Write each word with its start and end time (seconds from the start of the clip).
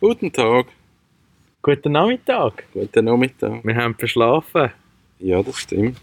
Guten 0.00 0.32
Tag, 0.32 0.66
Guten 1.62 1.92
Nachmittag. 1.92 2.64
guten 2.72 3.04
Nachmittag. 3.04 3.64
Wir 3.64 3.76
haben 3.76 3.94
verschlafen. 3.94 4.70
Ja, 5.20 5.42
das 5.42 5.58
stimmt. 5.60 6.00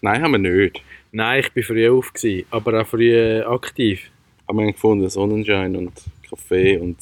Nein, 0.00 0.22
haben 0.22 0.32
wir 0.32 0.38
nicht. 0.38 0.82
Nein, 1.12 1.40
ich 1.40 1.54
war 1.54 1.62
früh 1.62 1.88
auf, 1.88 2.12
gewesen, 2.12 2.46
aber 2.50 2.80
auch 2.80 2.86
früh 2.86 3.12
äh, 3.14 3.42
aktiv. 3.42 4.10
Aber 4.46 4.58
wir 4.58 4.66
haben 4.66 4.72
gefunden, 4.72 5.08
Sonnenschein 5.08 5.76
und 5.76 5.92
Kaffee 6.28 6.78
und 6.78 6.96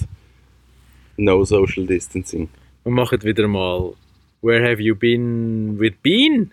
no 1.16 1.44
social 1.44 1.86
distancing. 1.86 2.48
Wir 2.82 2.92
machen 2.92 3.22
wieder 3.22 3.48
mal 3.48 3.94
Where 4.42 4.70
have 4.70 4.82
you 4.82 4.94
been 4.94 5.78
with 5.78 5.94
Bean? 6.02 6.50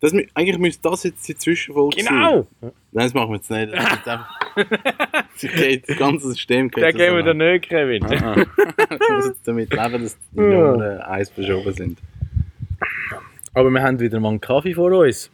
Das, 0.00 0.12
eigentlich 0.34 0.58
müsste 0.58 0.88
das 0.88 1.02
jetzt 1.02 1.26
die 1.28 1.36
Zwischenfolge 1.36 2.02
sein. 2.02 2.14
Genau! 2.14 2.46
Nein, 2.60 2.72
das 2.92 3.14
machen 3.14 3.30
wir 3.30 3.36
jetzt 3.36 3.50
nicht. 3.50 3.72
Das, 5.40 5.50
geht, 5.50 5.88
das 5.88 5.96
ganze 5.96 6.28
System 6.28 6.70
geht 6.70 6.84
Den 6.84 6.96
geben 6.96 7.16
wir 7.16 7.22
dir 7.22 7.34
nicht, 7.34 7.68
Kevin. 7.68 8.04
Ah, 8.04 8.34
ah. 8.36 8.36
Ich 8.92 9.14
muss 9.16 9.26
jetzt 9.26 9.48
damit 9.48 9.70
leben, 9.72 10.02
dass 10.02 10.16
die. 10.30 10.40
Nummern 10.40 11.00
eins 11.00 11.30
verschoben 11.30 11.72
sind. 11.72 11.98
Aber 13.54 13.70
wir 13.70 13.82
haben 13.82 13.98
wieder 13.98 14.20
mal 14.20 14.28
einen 14.28 14.40
Kaffee 14.40 14.74
vor 14.74 14.92
uns 14.92 15.30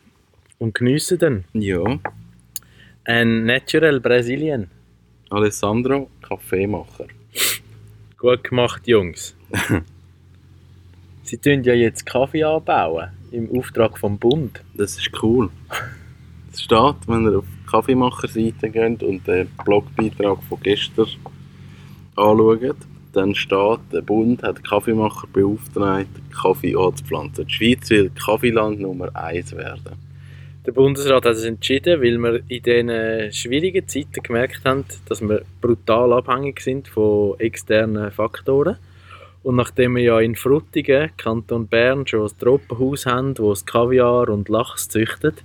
und 0.59 0.75
geniessen 0.75 1.19
den. 1.19 1.45
Ja, 1.53 1.83
Ein 3.05 3.45
Natural 3.45 4.01
Brazilian. 4.01 4.71
Alessandro, 5.31 6.09
Kaffeemacher. 6.23 7.07
Gut 8.17 8.45
gemacht, 8.45 8.87
Jungs. 8.89 9.37
Sie 11.23 11.37
tun 11.37 11.63
ja 11.65 11.75
jetzt 11.75 12.07
Kaffee 12.07 12.45
anbauen 12.45 13.11
im 13.31 13.51
Auftrag 13.57 13.99
vom 13.99 14.19
Bund. 14.19 14.63
Das 14.75 14.97
ist 14.97 15.11
cool. 15.23 15.51
Steht, 16.61 16.97
wenn 17.07 17.25
ihr 17.25 17.39
auf 17.39 17.45
die 17.45 17.71
Kaffeemacher-Seite 17.71 18.71
geht 18.71 19.03
und 19.03 19.27
den 19.27 19.49
Blogbeitrag 19.65 20.43
von 20.49 20.61
gestern 20.63 21.07
anschaut, 22.17 22.77
dann 23.13 23.35
steht, 23.35 23.81
der 23.93 24.03
Bund 24.03 24.43
hat 24.43 24.63
Kaffeemacher 24.65 25.27
beauftragt, 25.33 26.09
Kaffee 26.31 26.77
anzupflanzen. 26.77 27.47
Die 27.47 27.53
Schweiz 27.55 27.89
will 27.91 28.11
Kaffeeland 28.11 28.81
Nummer 28.81 29.15
1 29.15 29.57
werden. 29.57 29.97
Der 30.67 30.73
Bundesrat 30.73 31.25
hat 31.25 31.37
es 31.37 31.45
entschieden, 31.45 32.03
weil 32.03 32.19
wir 32.19 32.43
in 32.49 32.63
diesen 32.63 33.33
schwierigen 33.33 33.89
Zeiten 33.89 34.23
gemerkt 34.23 34.61
haben, 34.65 34.85
dass 35.09 35.23
wir 35.23 35.43
brutal 35.63 36.13
abhängig 36.13 36.61
sind 36.61 36.89
von 36.89 37.41
externen 37.41 38.11
Faktoren. 38.11 38.77
Und 39.43 39.57
nachdem 39.57 39.97
wir 39.97 40.03
ja 40.03 40.21
in 40.21 40.37
Frutigen, 40.37 41.11
Kanton 41.17 41.69
Bern, 41.69 42.07
schon 42.07 42.27
ein 42.27 42.39
Tropenhaus 42.39 43.07
haben, 43.07 43.39
wo 43.39 43.53
es 43.53 43.65
Kaviar 43.65 44.29
und 44.29 44.51
Lachs 44.51 44.89
züchtet, 44.89 45.45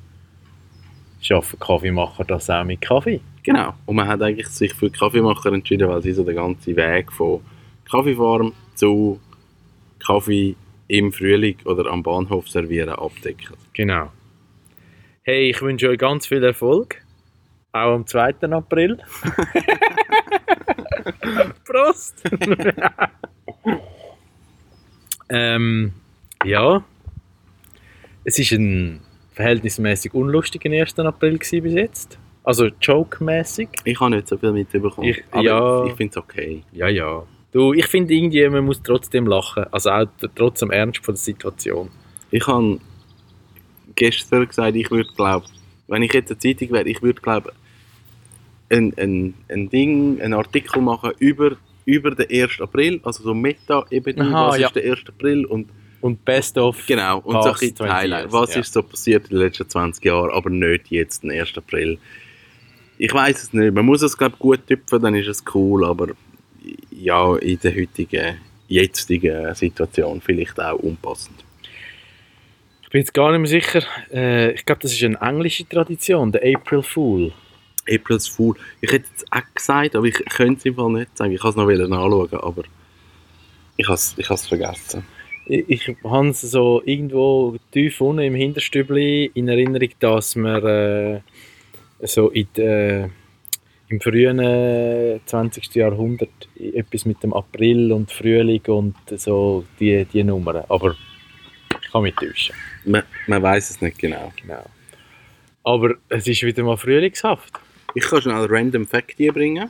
schaffen 1.23 1.59
Kaffeemacher 1.59 2.25
das 2.25 2.49
auch 2.49 2.63
mit 2.63 2.81
Kaffee. 2.81 3.21
Genau. 3.43 3.73
Und 3.85 3.95
man 3.95 4.07
hat 4.07 4.21
eigentlich 4.21 4.47
sich 4.47 4.73
für 4.73 4.89
Kaffeemacher 4.89 5.52
entschieden, 5.52 5.89
weil 5.89 6.02
sie 6.02 6.13
so 6.13 6.23
den 6.23 6.35
ganzen 6.35 6.75
Weg 6.75 7.11
von 7.11 7.41
Kaffeefarm 7.89 8.53
zu 8.75 9.19
Kaffee 10.05 10.55
im 10.88 11.11
Frühling 11.11 11.57
oder 11.66 11.89
am 11.89 12.03
Bahnhof 12.03 12.49
servieren 12.49 12.89
abdecken. 12.89 13.55
Genau. 13.73 14.11
Hey, 15.23 15.49
ich 15.49 15.61
wünsche 15.61 15.89
euch 15.89 15.97
ganz 15.97 16.27
viel 16.27 16.44
Erfolg. 16.44 17.01
Auch 17.71 17.95
am 17.95 18.05
2. 18.05 18.35
April. 18.51 18.99
Prost! 21.66 22.21
ähm, 25.29 25.94
ja. 26.44 26.83
Es 28.25 28.39
war 28.39 28.59
ein 28.59 28.99
verhältnismäßig 29.33 30.13
unlustiger 30.13 30.69
1. 30.71 30.99
April 30.99 31.37
bis 31.37 31.51
jetzt. 31.51 32.17
Also 32.43 32.67
joke-mäßig. 32.81 33.69
Ich 33.85 33.99
habe 33.99 34.11
nicht 34.15 34.27
so 34.27 34.37
viel 34.37 34.51
mitbekommen. 34.51 35.07
Ich- 35.07 35.23
aber 35.31 35.43
ja. 35.43 35.85
ich 35.85 35.93
finde 35.93 36.11
es 36.11 36.17
okay. 36.17 36.63
Ja, 36.73 36.87
ja. 36.87 37.23
Du, 37.51 37.71
ich 37.73 37.85
finde 37.87 38.13
irgendwie, 38.13 38.47
man 38.49 38.65
muss 38.65 38.81
trotzdem 38.81 39.27
lachen. 39.27 39.65
Also 39.71 39.91
auch 39.91 40.05
trotz 40.35 40.59
dem 40.59 40.71
Ernst 40.71 41.05
von 41.05 41.13
der 41.13 41.21
Situation. 41.21 41.89
Ich 42.31 42.45
habe 42.47 42.79
gestern 43.95 44.47
gesagt, 44.47 44.75
ich 44.75 44.89
würde 44.91 45.09
glaube, 45.16 45.45
wenn 45.88 46.01
ich 46.01 46.13
jetzt 46.13 46.31
eine 46.31 46.39
Zeitung 46.39 46.72
wäre, 46.72 46.88
ich 46.88 47.01
würde 47.01 47.22
glaube 47.22 47.53
ein, 48.69 48.93
ein, 48.97 49.33
ein 49.49 49.69
Ding, 49.69 50.19
einen 50.19 50.33
Artikel 50.33 50.81
machen 50.81 51.11
über, 51.19 51.57
über 51.85 52.11
den 52.11 52.29
1. 52.29 52.59
April, 52.59 52.99
also 53.03 53.23
so 53.23 53.33
Meta-Ebene, 53.33 54.23
Aha, 54.23 54.47
was 54.49 54.59
ja. 54.59 54.67
ist 54.67 54.75
der 54.75 54.91
1. 54.91 55.03
April 55.07 55.45
und 55.45 55.69
Und 56.03 56.25
Best 56.25 56.58
of. 56.58 56.86
genau, 56.86 57.19
und 57.19 57.31
so 57.31 57.38
ein 57.38 57.44
Past 57.46 57.59
bisschen 57.62 57.75
20 57.78 57.96
Highlight. 57.96 58.31
Was 58.34 58.56
ja. 58.56 58.59
ist 58.59 58.74
so 58.74 58.84
passiert 58.84 59.24
in 59.30 59.38
den 59.38 59.40
letzten 59.40 59.69
20 59.69 60.03
Jahren, 60.03 60.31
aber 60.31 60.50
nicht 60.50 60.91
jetzt, 60.91 61.24
den 61.24 61.31
1. 61.31 61.58
April. 61.58 61.97
Ich 62.97 63.14
weiß 63.14 63.41
es 63.41 63.53
nicht, 63.53 63.74
man 63.74 63.86
muss 63.86 64.02
es 64.02 64.18
glaube 64.18 64.36
gut 64.38 64.68
tüpfen, 64.68 65.02
dann 65.02 65.16
ist 65.16 65.30
es 65.30 65.46
cool, 65.56 65.86
aber 65.86 66.09
ja, 66.91 67.38
in 67.38 67.58
der 67.58 67.74
heutigen, 67.74 68.36
jetzigen 68.68 69.56
Situation 69.56 70.19
vielleicht 70.19 70.59
auch 70.59 70.78
unpassend. 70.80 71.41
Ich 72.81 72.90
bin 72.90 73.00
jetzt 73.00 73.14
gar 73.14 73.31
nicht 73.31 73.40
mehr 73.40 73.62
sicher. 73.62 73.84
Äh, 74.12 74.52
ich 74.52 74.66
glaube, 74.66 74.81
das 74.81 74.91
ist 74.91 75.02
eine 75.03 75.22
englische 75.22 75.68
Tradition, 75.70 76.34
der 76.34 76.41
April 76.44 76.84
Fool. 76.84 77.31
April's 77.88 78.28
Fool. 78.28 78.58
Ich 78.81 78.91
hätte 78.91 79.08
jetzt 79.09 79.25
auch 79.31 79.41
gesagt, 79.56 79.96
aber 79.96 80.06
ich 80.06 80.16
könnte 80.25 80.59
es 80.59 80.66
im 80.66 80.75
Fall 80.75 80.91
nicht 80.91 81.18
sagen. 81.18 81.31
Ich 81.31 81.40
kann 81.40 81.52
es 81.52 81.56
noch 81.56 81.66
nachschauen, 81.66 82.34
aber 82.41 82.64
ich 83.78 83.88
habe 83.88 83.96
es 83.96 84.16
ich 84.18 84.28
vergessen. 84.28 85.06
Ich, 85.45 85.65
ich 85.67 85.95
habe 86.03 86.29
es 86.29 86.41
so 86.41 86.81
irgendwo 86.85 87.57
tief 87.71 87.99
unten 88.01 88.23
im 88.23 88.35
Hinterstübli 88.35 89.31
in 89.33 89.47
Erinnerung, 89.47 89.89
dass 89.99 90.35
wir 90.35 90.63
äh, 91.99 92.07
so 92.07 92.29
in 92.29 92.47
der, 92.55 93.09
im 93.89 93.99
frühen 93.99 94.39
äh, 94.39 95.19
20. 95.25 95.75
Jahrhundert 95.75 96.29
etwas 96.55 97.05
mit 97.05 97.21
dem 97.23 97.33
April 97.33 97.91
und 97.91 98.11
Frühling 98.11 98.61
und 98.67 98.95
so 99.17 99.65
die, 99.79 100.05
die 100.05 100.23
Nummern. 100.23 100.63
Aber 100.69 100.95
ich 101.81 101.91
kann 101.91 102.03
mich 102.03 102.15
täuschen. 102.15 102.55
Man, 102.85 103.03
man 103.27 103.41
weiß 103.41 103.69
es 103.71 103.81
nicht 103.81 103.99
genau. 103.99 104.31
Genau. 104.41 104.63
Aber 105.63 105.95
es 106.09 106.27
ist 106.27 106.43
wieder 106.43 106.63
mal 106.63 106.77
frühlingshaft. 106.77 107.53
Ich 107.95 108.05
kann 108.05 108.21
schnell 108.21 108.35
einen 108.35 108.49
Random 108.49 108.87
Fact 108.87 109.15
hier 109.17 109.33
bringen. 109.33 109.69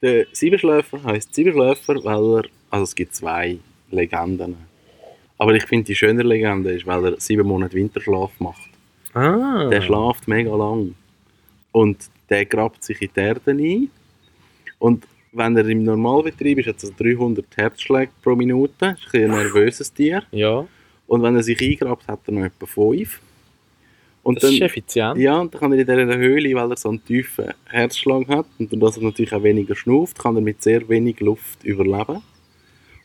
Der 0.00 0.26
Siebenschläfer 0.32 1.02
heißt 1.02 1.34
Siebenschläfer, 1.34 2.02
weil 2.04 2.44
er. 2.44 2.50
Also 2.70 2.84
es 2.84 2.94
gibt 2.94 3.14
zwei 3.14 3.58
Legenden. 3.90 4.71
Aber 5.42 5.56
ich 5.56 5.64
finde 5.64 5.86
die 5.86 5.96
schönere 5.96 6.28
Legende 6.28 6.70
ist, 6.70 6.86
weil 6.86 7.04
er 7.04 7.20
sieben 7.20 7.48
Monate 7.48 7.74
Winterschlaf 7.74 8.30
macht. 8.38 8.70
Ah. 9.12 9.68
Der 9.68 9.82
schlaft 9.82 10.28
mega 10.28 10.54
lang. 10.54 10.94
Und 11.72 11.98
der 12.30 12.46
grabt 12.46 12.84
sich 12.84 13.02
in 13.02 13.10
die 13.16 13.20
Erde 13.20 13.50
ein. 13.50 13.90
Und 14.78 15.04
wenn 15.32 15.56
er 15.56 15.66
im 15.66 15.82
Normalbetrieb 15.82 16.58
ist, 16.58 16.68
hat 16.68 16.76
er 16.84 16.90
so 16.90 16.92
300 16.96 17.44
Herzschläge 17.56 18.12
pro 18.22 18.36
Minute. 18.36 18.72
Das 18.78 19.00
ist 19.00 19.12
ein, 19.16 19.24
ein 19.24 19.30
nervöses 19.30 19.92
Tier. 19.92 20.22
Ja, 20.30 20.64
Und 21.08 21.24
wenn 21.24 21.34
er 21.34 21.42
sich 21.42 21.60
eingrabt, 21.60 22.06
hat 22.06 22.20
er 22.26 22.34
noch 22.34 22.44
etwa 22.44 22.66
5. 22.66 23.20
Und 24.22 24.40
das 24.40 24.52
ist 24.52 24.60
effizient. 24.60 25.18
ja, 25.18 25.40
und 25.40 25.52
dann 25.52 25.60
kann 25.60 25.72
er 25.72 25.80
in 25.80 25.86
dieser 25.86 26.18
Höhle, 26.18 26.54
weil 26.54 26.70
er 26.70 26.76
so 26.76 26.88
einen 26.88 27.04
tiefen 27.04 27.46
Herzschlag 27.64 28.28
hat 28.28 28.46
und 28.60 28.80
dass 28.80 28.96
er 28.96 29.02
natürlich 29.02 29.32
auch 29.32 29.42
weniger 29.42 29.74
schnauft, 29.74 30.20
kann 30.20 30.36
er 30.36 30.42
mit 30.42 30.62
sehr 30.62 30.88
wenig 30.88 31.18
Luft 31.18 31.64
überleben. 31.64 32.22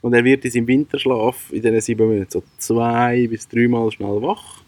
Und 0.02 0.14
er 0.14 0.24
wird 0.24 0.46
in 0.46 0.52
seinem 0.52 0.68
Winterschlaf 0.68 1.52
in 1.52 1.62
diesen 1.62 1.82
sieben 1.82 2.08
Monaten 2.08 2.32
so 2.32 2.44
zwei 2.58 3.28
bis 3.28 3.48
dreimal 3.48 3.92
schnell 3.92 4.22
wach. 4.22 4.62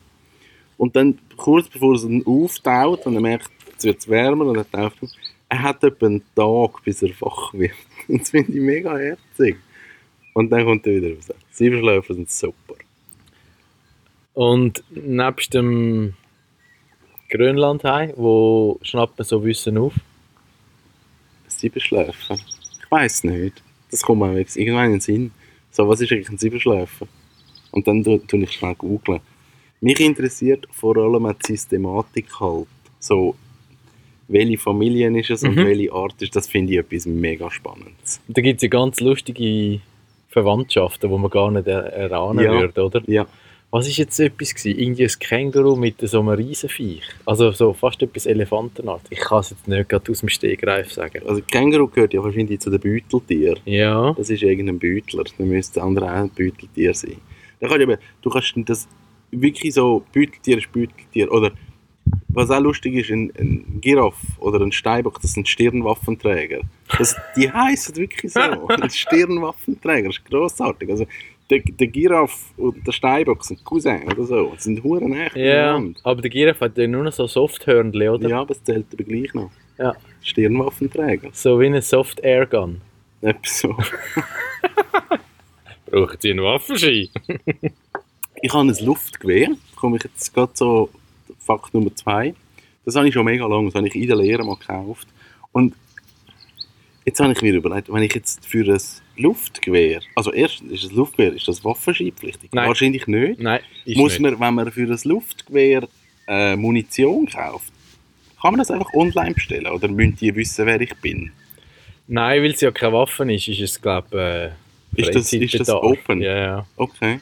Und 0.78 0.96
dann, 0.96 1.20
kurz 1.38 1.68
bevor 1.68 1.98
dann 1.98 2.26
auftaut 2.26 3.06
und 3.06 3.16
er 3.16 3.22
merkt, 3.22 3.52
es 3.78 3.84
wird 3.84 4.08
wärmer 4.08 4.46
und 4.46 4.58
er 4.58 4.70
taucht 4.70 5.02
auf, 5.02 5.10
er 5.50 5.64
hat 5.64 5.84
etwa 5.84 6.06
einen 6.06 6.24
Tag, 6.36 6.84
bis 6.84 7.02
er 7.02 7.10
wach 7.20 7.54
wird. 7.54 7.74
Und 8.08 8.22
das 8.22 8.30
finde 8.30 8.52
ich 8.52 8.60
mega 8.60 8.96
herzig. 8.98 9.58
Und 10.34 10.52
dann 10.52 10.64
kommt 10.64 10.86
er 10.86 10.96
wieder 10.96 11.16
raus. 11.16 11.34
Siebenschläfer 11.52 12.14
sind 12.14 12.30
super. 12.30 12.76
Und 14.34 14.84
nebst 14.92 15.54
dem 15.54 16.14
Grönlandhai, 17.30 18.14
wo 18.16 18.80
schnappt 18.84 19.18
man 19.18 19.26
so 19.28 19.44
Wissen 19.44 19.78
auf? 19.78 19.94
Siebenschläfer? 21.48 22.36
Ich 22.36 22.92
weiß 22.92 23.24
nicht. 23.26 23.64
Das 23.92 24.02
kommt 24.02 24.22
mir 24.22 24.38
jetzt 24.38 24.58
irgendwann 24.58 24.86
in 24.88 24.92
den 24.94 25.02
Sinn. 25.02 25.32
So, 25.72 25.88
was 25.88 26.02
ist 26.02 26.12
eigentlich 26.12 26.30
ein 26.30 26.38
Siebenschläfer? 26.38 27.08
Und 27.72 27.88
dann 27.88 28.04
tu, 28.04 28.18
tu 28.20 28.38
ich 28.38 28.52
schnell 28.52 28.76
googeln. 28.76 29.20
Mich 29.82 30.00
interessiert 30.00 30.68
vor 30.72 30.98
allem 30.98 31.24
die 31.48 31.48
Systematik 31.54 32.28
halt. 32.40 32.68
So, 33.00 33.36
welche 34.28 34.58
Familien 34.58 35.16
ist 35.16 35.30
es 35.30 35.44
und 35.44 35.56
Mhm. 35.56 35.66
welche 35.66 35.94
Art 35.94 36.22
ist 36.22 36.36
das, 36.36 36.48
finde 36.48 36.74
ich 36.74 36.80
etwas 36.80 37.06
mega 37.06 37.50
Spannendes. 37.50 38.20
Da 38.28 38.42
gibt 38.42 38.58
es 38.58 38.64
ja 38.64 38.70
ganz 38.70 39.00
lustige 39.00 39.80
Verwandtschaften, 40.30 41.10
die 41.10 41.18
man 41.18 41.30
gar 41.32 41.50
nicht 41.52 41.68
er 41.68 41.86
erahnen 41.94 42.44
Ja. 42.44 42.52
würde, 42.52 42.84
oder? 42.84 43.02
Ja, 43.08 43.26
Was 43.72 43.88
ist 43.88 43.98
jetzt 43.98 44.20
etwas 44.20 44.56
gewesen? 44.56 44.80
Irgendwie 44.80 45.04
ein 45.04 45.20
Känguru 45.20 45.76
mit 45.76 46.02
so 46.02 46.22
einem 46.22 46.30
Riesenviech. 46.30 47.04
Also 47.26 47.52
so 47.52 47.74
fast 47.74 48.02
etwas 48.02 48.26
Elefantenart. 48.26 49.04
Ich 49.12 49.20
kann 49.20 49.42
es 49.42 49.52
jetzt 49.52 49.68
nicht 49.68 49.90
gerade 49.90 50.12
aus 50.12 50.22
dem 50.22 50.30
Stegreif 50.30 50.92
sagen. 50.92 51.22
also 51.28 51.42
Känguru 51.42 51.88
gehört 51.88 52.14
ja 52.14 52.24
wahrscheinlich 52.24 52.60
zu 52.60 52.72
den 52.72 52.80
Beuteltieren. 52.80 53.60
Ja. 53.66 54.14
Das 54.14 54.32
ist 54.32 54.42
irgendein 54.42 54.80
Beutler. 54.80 55.24
Dann 55.38 55.50
müsste 55.50 55.76
das 55.76 55.84
andere 55.84 56.06
auch 56.06 56.16
ein 56.16 56.30
Beuteltier 56.30 56.96
sein. 56.96 57.18
Da 57.60 57.68
kannst 57.68 57.78
du, 57.78 57.84
eben, 57.84 57.98
du 58.22 58.30
kannst 58.32 58.54
das 58.66 58.88
wirklich 59.30 59.76
so, 59.76 60.04
Beuteltier 60.14 60.58
ist 60.58 60.72
Beuteltier. 60.72 61.32
Oder 61.32 61.52
was 62.30 62.50
auch 62.50 62.60
lustig 62.60 62.96
ist, 62.96 63.12
ein, 63.12 63.32
ein 63.38 63.82
Giraffe 63.82 64.26
oder 64.40 64.62
ein 64.62 64.72
Steinbock, 64.72 65.22
das 65.22 65.34
sind 65.34 65.48
Stirnwaffenträger. 65.48 66.62
Das, 66.98 67.16
die 67.36 67.52
heißen 67.52 67.96
wirklich 67.98 68.34
so. 68.34 68.40
Stirnwaffenträger, 68.90 70.08
das 70.08 70.18
ist 70.18 70.26
grossartig. 70.26 70.90
Also, 70.90 71.06
der, 71.50 71.60
der 71.60 71.88
Giraffe 71.88 72.38
und 72.58 72.86
der 72.86 72.92
Steinbock 72.92 73.44
sind 73.44 73.64
Cousin 73.64 74.04
oder 74.04 74.24
so. 74.24 74.52
Das 74.54 74.64
sind 74.64 74.84
Huren 74.84 75.14
echt 75.14 75.36
Ja, 75.36 75.82
aber 76.04 76.22
der 76.22 76.30
Giraffe 76.30 76.66
hat 76.66 76.78
ja 76.78 76.88
nur 76.88 77.04
noch 77.04 77.14
so 77.14 77.28
Softhörnchen, 77.28 78.10
oder? 78.10 78.30
Ja, 78.30 78.42
aber 78.42 78.52
es 78.52 78.64
zählt 78.64 78.86
aber 78.94 79.04
gleich 79.04 79.34
noch. 79.34 79.52
Ja. 79.78 79.96
Stirnwaffenträger. 80.22 81.30
So 81.34 81.60
wie 81.60 81.68
eine 81.68 81.82
Soft 81.82 82.20
Air 82.20 82.46
Gun. 82.46 82.82
Etwas 83.22 83.60
so. 83.60 83.70
Brauchen 85.86 86.18
Sie 86.20 86.32
einen 86.32 86.44
Waffenschein? 86.44 87.10
Ich 88.42 88.54
habe 88.54 88.70
ein 88.70 88.86
Luftgewehr. 88.86 89.50
Komme 89.76 89.98
ich 89.98 90.04
jetzt 90.04 90.34
gerade 90.34 90.52
so 90.56 90.90
Fakt 91.40 91.74
Nummer 91.74 91.94
zwei. 91.94 92.34
Das 92.86 92.96
habe 92.96 93.08
ich 93.08 93.14
schon 93.14 93.26
mega 93.26 93.46
lange. 93.46 93.66
Das 93.66 93.76
habe 93.76 93.88
ich 93.88 93.96
in 93.96 94.08
der 94.08 94.16
Lehre 94.16 94.46
mal 94.46 94.56
gekauft. 94.56 95.08
Und 95.52 95.76
jetzt 97.10 97.20
habe 97.20 97.32
ich 97.34 97.42
mir 97.42 97.54
überlegt, 97.54 97.92
wenn 97.92 98.04
ich 98.04 98.14
jetzt 98.14 98.46
für 98.46 98.64
ein 98.74 98.82
Luftgewehr, 99.18 100.02
also 100.16 100.32
erstens 100.32 100.72
ist 100.72 100.84
das 100.86 100.92
Luftgewehr, 100.94 101.34
ist 101.34 101.48
das 101.48 101.64
waffenscheipflichtig? 101.66 102.52
Nein. 102.54 102.68
Wahrscheinlich 102.68 103.06
nicht. 103.08 103.40
Nein, 103.40 103.60
Muss 103.86 104.14
nicht. 104.14 104.22
man, 104.22 104.40
wenn 104.40 104.54
man 104.56 104.72
für 104.72 104.86
das 104.86 105.06
Luftgewehr 105.06 105.88
äh, 106.28 106.56
Munition 106.56 107.28
kauft, 107.28 107.72
kann 108.42 108.52
man 108.54 108.60
das 108.60 108.72
einfach 108.72 108.94
online 108.94 109.34
bestellen? 109.34 109.68
Oder 109.68 109.88
müssen 109.90 110.16
die 110.16 110.34
wissen, 110.36 110.66
wer 110.66 110.80
ich 110.80 110.96
bin? 111.02 111.32
Nein, 112.08 112.42
weil 112.44 112.52
es 112.52 112.62
ja 112.62 112.72
keine 112.72 112.94
Waffe 112.94 113.32
ist, 113.32 113.48
ist 113.48 113.60
es, 113.60 113.82
glaube 113.82 114.54
ich, 114.96 115.00
äh, 115.02 115.02
Ist 115.10 115.16
das- 115.16 115.34
ist 115.34 115.60
das 115.60 115.70
open? 115.70 116.22
Ja, 116.22 116.38
ja. 116.38 116.66
Okay. 116.78 117.20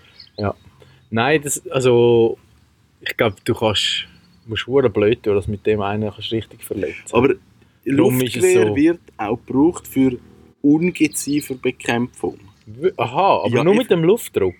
Nein, 1.09 1.41
das, 1.41 1.65
also, 1.69 2.37
ich 3.01 3.15
glaube, 3.15 3.37
du 3.45 3.53
kannst, 3.53 4.05
musst 4.45 4.67
hure 4.67 4.89
blöd 4.89 5.23
tun, 5.23 5.35
dass 5.35 5.47
mit 5.47 5.65
dem 5.65 5.81
einen 5.81 6.11
kannst 6.11 6.31
richtig 6.33 6.63
verletzen. 6.63 7.13
Aber 7.13 7.33
Luftgewehr 7.91 8.67
so. 8.67 8.75
wird 8.75 8.99
auch 9.17 9.37
gebraucht 9.45 9.87
für 9.87 10.17
Ungezieferbekämpfung. 10.61 12.37
Aha, 12.97 13.41
aber 13.45 13.55
Ja, 13.55 13.63
nur 13.63 13.73
ich- 13.73 13.79
mit 13.79 13.91
dem 13.91 14.03
Luftdruck. 14.03 14.55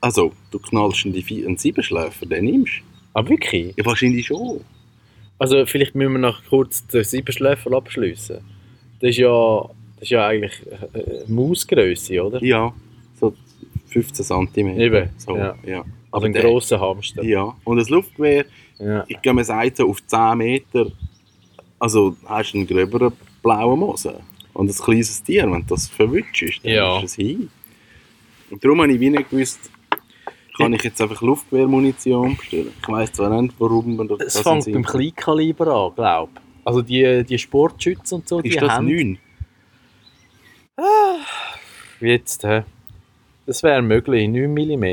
Also, 0.00 0.32
du 0.50 0.58
knallst 0.58 1.04
einen, 1.06 1.14
einen 1.46 1.56
Siebenschläfer, 1.58 2.26
den 2.26 2.44
nimmst 2.46 2.80
Ah, 3.14 3.28
wirklich? 3.28 3.74
Ja, 3.76 3.84
wahrscheinlich 3.84 4.26
schon. 4.26 4.62
Also, 5.38 5.66
vielleicht 5.66 5.94
müssen 5.94 6.12
wir 6.12 6.18
noch 6.18 6.42
kurz 6.48 6.86
den 6.86 7.04
Siebenschläfer 7.04 7.70
abschliessen. 7.72 8.38
Das 9.00 9.10
ist 9.10 9.18
ja, 9.18 9.68
das 9.96 10.02
ist 10.04 10.10
ja 10.10 10.26
eigentlich 10.26 10.62
äh, 10.94 11.30
Mausgröße, 11.30 12.22
oder? 12.24 12.42
Ja, 12.42 12.72
so 13.20 13.34
15 13.88 14.24
cm. 14.24 14.80
Eben, 14.80 15.10
So, 15.18 15.36
ja. 15.36 15.54
ja. 15.66 15.78
Also 15.80 15.88
Aber 16.10 16.26
ein 16.26 16.32
der- 16.32 16.42
grosser 16.42 16.80
Hamster. 16.80 17.22
Ja, 17.22 17.54
und 17.64 17.76
das 17.76 17.90
Luftgewehr, 17.90 18.46
Ja. 18.78 19.04
ich 19.08 19.20
glaube, 19.20 19.36
man 19.36 19.44
sagt 19.44 19.76
so 19.76 19.88
auf 19.90 20.04
10 20.06 20.38
Meter, 20.38 20.86
also 21.82 22.16
hast 22.26 22.52
du 22.52 22.58
einen 22.58 22.66
gröberen 22.68 23.12
blauen 23.42 23.80
Mosen. 23.80 24.14
Und 24.54 24.68
ein 24.70 24.84
kleines 24.84 25.20
Tier, 25.22 25.50
wenn 25.50 25.62
du 25.62 25.66
das 25.66 25.88
verwutschst, 25.88 26.60
dann 26.64 26.72
Ja. 26.72 26.98
ist 26.98 27.04
es 27.04 27.14
hin. 27.16 27.50
Und 28.50 28.62
darum 28.62 28.82
habe 28.82 28.92
ich 28.92 29.00
wie 29.00 29.10
nicht 29.10 29.30
gewusst, 29.30 29.58
kann 30.56 30.72
ich 30.74 30.82
jetzt 30.84 31.00
einfach 31.00 31.20
Luftgewehrmunition 31.22 32.36
bestellen. 32.36 32.72
Ich 32.80 32.88
weiss 32.88 33.12
zwar 33.12 33.40
nicht, 33.42 33.54
warum 33.58 33.96
man 33.96 34.06
das 34.06 34.20
Es 34.20 34.40
fängt 34.40 34.70
beim 34.72 34.84
Kleinkaliber 34.84 35.66
an, 35.86 35.94
glaube 35.96 36.30
ich. 36.34 36.40
Also 36.64 36.82
die, 36.82 37.24
die 37.24 37.38
Sportschützen 37.38 38.18
und 38.18 38.28
so, 38.28 38.40
die 38.40 38.50
Ist 38.50 38.62
das 38.62 38.70
haben... 38.70 38.86
9? 38.86 39.18
Jetzt, 42.00 42.44
hä? 42.44 42.62
Das 43.46 43.62
wäre 43.64 43.82
möglich, 43.82 44.28
9 44.28 44.52
mm. 44.54 44.84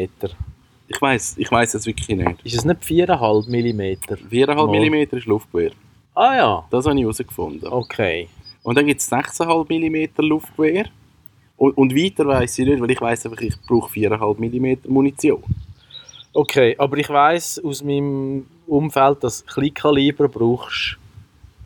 Ich 0.88 1.02
weiss, 1.02 1.36
ich 1.38 1.52
weiss 1.52 1.76
es 1.76 1.86
wirklich 1.86 2.18
nicht. 2.18 2.44
Ist 2.44 2.56
es 2.56 2.66
nicht 2.66 2.82
4,5 2.82 3.48
mm? 3.48 3.82
4,5 4.34 4.56
Mal. 4.56 4.90
mm 4.90 5.16
ist 5.18 5.26
Luftgewehr. 5.28 5.72
Ah 6.20 6.36
ja, 6.36 6.66
Das 6.70 6.86
habe 6.86 6.98
ich 6.98 7.04
herausgefunden. 7.04 7.70
okay. 7.70 8.28
Und 8.64 8.78
dann 8.78 8.86
gibt 8.86 9.00
es 9.00 9.10
6,5 9.10 9.70
mm 9.70 10.22
Luftgewehr. 10.22 10.88
Und, 11.56 11.78
und 11.78 11.96
weiter 11.96 12.28
weiss 12.28 12.60
ich 12.60 12.68
nicht, 12.68 12.82
weil 12.82 12.92
ich 12.92 13.00
weiss 13.00 13.26
einfach, 13.26 13.40
ich 13.40 13.56
brauche 13.66 13.90
4,5 13.90 14.38
mm 14.38 14.92
Munition. 14.92 15.42
Okay, 16.34 16.76
aber 16.78 16.98
ich 16.98 17.08
weiß 17.08 17.64
aus 17.64 17.82
meinem 17.82 18.46
Umfeld, 18.68 19.24
dass 19.24 19.46
Kleinkaliber 19.46 20.28
brauchst 20.28 20.98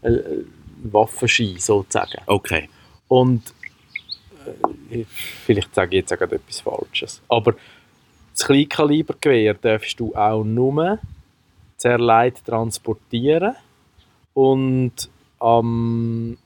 äh, 0.03 0.09
äh, 0.09 0.45
Waffenschein 0.83 1.57
sozusagen. 1.57 2.21
Okay. 2.27 2.69
Und 3.07 3.41
äh, 4.91 5.05
vielleicht 5.45 5.73
sage 5.73 5.97
ich 5.97 6.01
jetzt 6.01 6.13
auch 6.13 6.21
etwas 6.21 6.59
Falsches. 6.59 7.23
Aber 7.27 7.55
das 8.35 8.45
Kleinkalibergewehr 8.45 9.55
darfst 9.55 9.99
du 9.99 10.13
auch 10.13 10.43
nur 10.43 10.99
sehr 11.75 11.97
leicht 11.97 12.45
transportieren 12.45 13.55
und 14.33 14.93
am, 15.39 16.37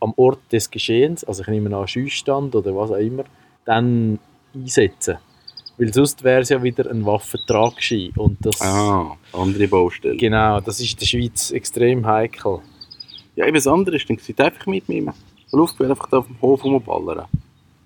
am 0.00 0.12
Ort 0.16 0.40
des 0.52 0.70
Geschehens, 0.70 1.24
also 1.24 1.42
ich 1.42 1.48
nehme 1.48 1.74
an 1.76 1.86
Schießstand 1.88 2.54
oder 2.54 2.74
was 2.76 2.90
auch 2.90 2.96
immer, 2.96 3.24
dann 3.64 4.18
einsetzen. 4.54 5.18
Weil 5.78 5.92
sonst 5.94 6.22
wäre 6.22 6.42
es 6.42 6.50
ja 6.50 6.62
wieder 6.62 6.90
ein 6.90 7.04
Waffentragschein 7.06 8.12
und 8.16 8.36
das 8.44 8.60
Ah, 8.60 9.16
andere 9.32 9.66
Baustelle. 9.68 10.16
genau, 10.16 10.60
das 10.60 10.80
ist 10.80 10.92
in 10.92 10.98
der 10.98 11.06
Schweiz 11.06 11.50
extrem 11.52 12.06
heikel. 12.06 12.58
Ja, 13.36 13.46
eben 13.46 13.54
das 13.54 13.66
andere 13.66 13.96
ist, 13.96 14.08
dann 14.08 14.16
gewesen, 14.16 14.40
einfach 14.40 14.66
mit 14.66 14.88
meinem 14.88 15.12
Luftgewehr 15.52 15.90
einfach 15.90 16.08
da 16.10 16.18
auf 16.18 16.26
dem 16.26 16.40
Hof 16.42 16.62
rumballern. 16.64 17.26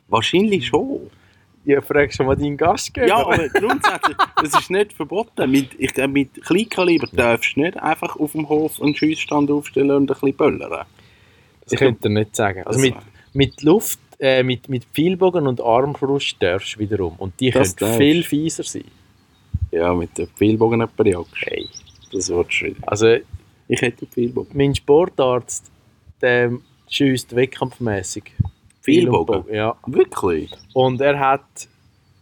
Wahrscheinlich 0.09 0.67
schon. 0.67 1.11
Ja, 1.65 1.81
fragst 1.81 2.19
schon 2.19 2.27
mal 2.27 2.37
deinen 2.37 2.57
Gastgeber. 2.57 3.07
Ja, 3.07 3.17
aber 3.17 3.49
grundsätzlich, 3.49 4.17
das 4.37 4.61
ist 4.61 4.71
nicht 4.71 4.93
verboten. 4.93 5.51
Mit, 5.51 5.71
ich 5.79 5.95
glaube, 5.95 6.13
mit 6.13 6.45
Kleinkaliber 6.45 7.09
darfst 7.13 7.57
du 7.57 7.61
nicht 7.61 7.79
einfach 7.79 8.17
auf 8.17 8.33
dem 8.33 8.49
Hof 8.49 8.83
einen 8.83 8.95
Schiessstand 8.95 9.51
aufstellen 9.51 9.91
und 9.91 10.03
ein 10.03 10.07
bisschen 10.07 10.35
böllern. 10.35 10.85
Das 11.65 11.79
könnt 11.79 12.05
ihr 12.05 12.11
nicht 12.11 12.37
sagen. 12.37 12.63
Also 12.67 12.79
mit, 12.81 12.95
mit 13.33 13.63
Luft, 13.63 13.99
äh, 14.19 14.43
mit, 14.43 14.69
mit 14.69 14.85
Pfeilbogen 14.93 15.47
und 15.47 15.61
Armbrust 15.63 16.37
darfst 16.41 16.75
du 16.77 16.81
wiederum. 16.81 17.15
Und 17.17 17.41
die 17.41 17.51
Das 17.51 17.75
können 17.75 17.97
viel 17.97 18.23
fieser 18.23 18.63
sein. 18.63 18.85
Ja, 19.71 19.95
mit 19.95 20.17
dem 20.19 20.29
Pfeilbogen 20.29 20.81
jemanden 20.81 21.07
jagst. 21.07 21.35
Hey. 21.47 21.67
Das 22.13 22.29
wird 22.29 22.53
schön. 22.53 22.77
Also 22.83 23.17
Ich 23.69 23.81
hätte 23.81 24.07
Pfeilbogen. 24.07 24.51
mein 24.57 24.75
Sportarzt, 24.75 25.71
der 26.21 26.53
schießt 26.91 27.35
wettkampfmäßig. 27.35 28.25
Pfeilbogen? 28.85 29.45
Ja. 29.53 29.75
Wirklich? 29.87 30.51
Und 30.75 31.01
er 31.01 31.19
hat 31.19 31.45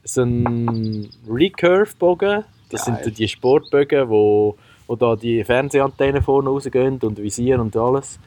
so 0.05 0.23
einen 0.23 1.09
Recurve-Bogen. 1.29 2.45
Das 2.71 2.87
Geil. 2.87 3.01
sind 3.05 3.19
die 3.19 3.29
Sportbögen, 3.29 4.09
wo, 4.09 4.57
wo 4.87 4.97
da 4.97 5.17
die 5.17 5.45
Fernsehantennen 5.45 6.23
vorne 6.23 6.49
rausgehen 6.51 6.99
und 7.03 7.19
Visier 7.23 7.61
und 7.61 7.77
alles. 7.77 8.19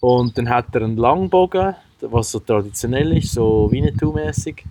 Und 0.00 0.36
dann 0.38 0.48
hat 0.48 0.74
er 0.74 0.82
einen 0.82 0.96
Langbogen, 0.96 1.74
was 2.02 2.30
so 2.30 2.38
traditionell 2.40 3.16
ist, 3.16 3.32
so 3.32 3.68
Winnetou-mäßig. 3.72 4.62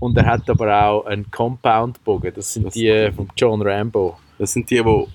Und 0.00 0.16
er 0.16 0.26
hat 0.26 0.48
aber 0.48 0.84
auch 0.86 1.06
einen 1.06 1.30
Compound-Bogen. 1.30 2.32
Das 2.34 2.52
sind 2.54 2.66
Das- 2.66 2.74
die 2.74 3.10
von 3.14 3.28
John 3.36 3.62
Rambo. 3.62 4.16
Das 4.38 4.52
sind 4.52 4.68
die, 4.70 4.84
wo 4.84 5.08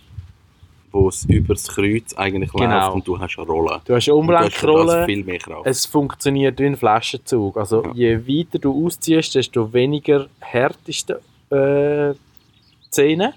wo 0.98 1.10
es 1.10 1.26
übers 1.26 1.68
Kreuz 1.68 2.14
eigentlich 2.16 2.52
Genau. 2.52 2.66
läuft 2.80 2.96
und 2.96 3.08
du 3.08 3.20
hast 3.20 3.38
eine 3.38 3.48
Rolle. 3.48 3.82
Du 3.86 3.94
hast 3.96 4.08
eine 4.10 4.18
das 4.18 4.22
Umlenkrolle. 4.24 5.06
viel 5.06 5.24
mehr 5.24 5.40
Kraft. 5.40 5.66
Es 5.66 5.86
funktioniert 5.86 6.60
wie 6.60 6.66
ein 6.66 6.76
Flaschenzug. 6.76 7.58
Also 7.58 7.84
Ja. 7.84 7.92
je 7.94 8.28
weiter 8.28 8.60
du 8.60 8.86
ausziehst, 8.86 9.36
desto 9.36 9.72
weniger 9.74 10.28
hart 10.42 10.80
ist 10.88 11.10
die 11.10 11.56
äh, 11.56 12.14
Zähne. 12.90 13.34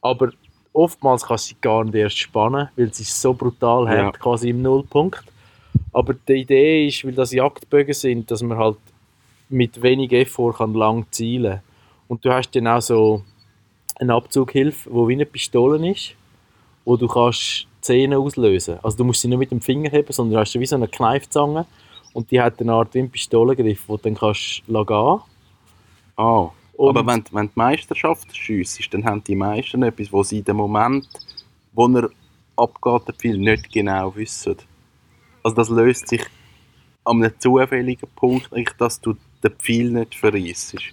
Aber 0.00 0.30
oftmals 0.72 1.24
kannst 1.24 1.46
du 1.50 1.54
sie 1.54 1.60
gar 1.60 1.84
nicht 1.84 1.94
erst 1.94 2.18
spannen, 2.18 2.68
weil 2.76 2.92
sie 2.92 3.02
ist 3.02 3.20
so 3.20 3.32
brutal 3.34 3.88
hart, 3.88 3.98
Ja. 3.98 4.10
quasi 4.12 4.50
im 4.50 4.62
Nullpunkt. 4.62 5.22
Aber 5.92 6.14
die 6.14 6.34
Idee 6.34 6.86
ist, 6.86 7.04
weil 7.04 7.12
das 7.12 7.32
Jagdbögen 7.32 7.94
sind, 7.94 8.30
dass 8.30 8.42
man 8.42 8.58
halt 8.58 8.76
mit 9.48 9.80
wenig 9.82 10.12
Effort 10.12 10.54
kann 10.58 10.74
lang 10.74 11.06
zielen 11.10 11.60
Und 12.08 12.24
du 12.24 12.30
hast 12.32 12.50
dann 12.54 12.66
auch 12.66 12.82
so 12.82 13.22
eine 13.96 14.14
Abzughilfe, 14.14 14.90
wo 14.92 15.08
wie 15.08 15.14
eine 15.14 15.24
Pistole 15.26 15.90
ist, 15.90 16.14
wo 16.84 16.96
du 16.96 17.06
kannst 17.08 17.66
Zähne 17.80 18.18
auslösen. 18.18 18.78
Also 18.82 18.96
du 18.98 19.04
musst 19.04 19.20
sie 19.20 19.28
nicht 19.28 19.38
mit 19.38 19.50
dem 19.50 19.60
Finger 19.60 19.90
heben, 19.90 20.12
sondern 20.12 20.34
du 20.34 20.40
hast 20.40 20.58
wie 20.58 20.66
so 20.66 20.76
eine 20.76 20.88
Kneifzange 20.88 21.66
und 22.12 22.30
die 22.30 22.40
hat 22.40 22.60
eine 22.60 22.72
Art 22.72 22.94
wie 22.94 23.00
einen 23.00 23.10
Pistolengriff, 23.10 23.84
wo 23.88 23.96
du 23.96 24.04
dann 24.04 24.14
kannst 24.14 24.62
gehen. 24.66 25.20
Ah, 26.16 26.48
Und- 26.76 26.88
aber 26.96 27.06
wenn, 27.06 27.24
wenn 27.32 27.46
die 27.48 27.52
Meisterschaft 27.56 28.34
schiessest, 28.34 28.92
dann 28.94 29.04
haben 29.04 29.22
die 29.24 29.34
meisten 29.36 29.82
etwas, 29.82 30.12
wo 30.12 30.22
sie 30.22 30.38
in 30.38 30.44
dem 30.44 30.56
Moment, 30.56 31.06
wo 31.72 31.86
er 31.88 32.08
abgeht, 32.56 33.16
Pfeil 33.18 33.38
nicht 33.38 33.72
genau 33.72 34.14
wissen. 34.14 34.56
Also 35.42 35.56
das 35.56 35.68
löst 35.68 36.08
sich 36.08 36.22
an 37.04 37.22
einem 37.22 37.32
zufälligen 37.38 38.08
Punkt, 38.16 38.48
dass 38.78 39.00
du 39.00 39.14
den 39.42 39.50
Pfeil 39.52 39.90
nicht 39.90 40.14
verreissest. 40.14 40.84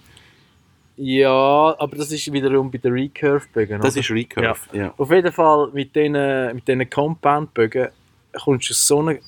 Ja, 1.04 1.76
aber 1.80 1.96
das 1.98 2.12
ist 2.12 2.32
wiederum 2.32 2.70
bei 2.70 2.78
den 2.78 2.94
Recurve-Bögen. 2.94 3.82
Das 3.82 3.94
oder? 3.96 4.02
ist 4.02 4.12
Recurve, 4.12 4.56
ja. 4.72 4.94
Auf 4.98 5.10
jeden 5.12 5.32
Fall 5.32 5.70
mit 5.74 5.96
diesen 5.96 6.54
mit 6.54 6.68
diesen 6.68 6.88
Compound-Bögen 6.88 7.88
kommst 8.44 8.70
du 8.70 8.74
so 8.76 9.00
eine 9.00 9.20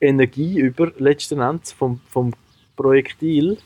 Energie 0.00 0.58
über, 0.60 0.92
letzten 0.98 1.40
Endes, 1.40 1.72
vom, 1.72 2.00
vom 2.08 2.32
Projektil, 2.76 3.58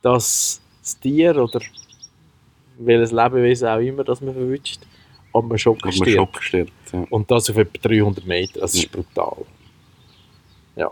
dass 0.00 0.62
das 0.80 0.98
Tier 1.00 1.36
oder 1.36 1.60
welches 2.78 3.12
Lebewesen 3.12 3.68
auch 3.68 3.78
immer, 3.80 4.02
das 4.04 4.20
man 4.22 4.32
verwünscht, 4.34 4.80
ab 5.32 5.44
einem 5.44 5.58
Schock 5.58 5.82
man 5.84 5.92
stirbt. 5.92 6.10
Schock 6.12 6.42
stirbt. 6.42 6.72
Ja. 6.92 7.04
Und 7.10 7.30
das 7.30 7.50
auf 7.50 7.56
etwa 7.58 7.86
300 7.88 8.24
Meter. 8.24 8.60
Das 8.60 8.74
ist 8.74 8.90
brutal. 8.90 9.44
Ja. 10.76 10.90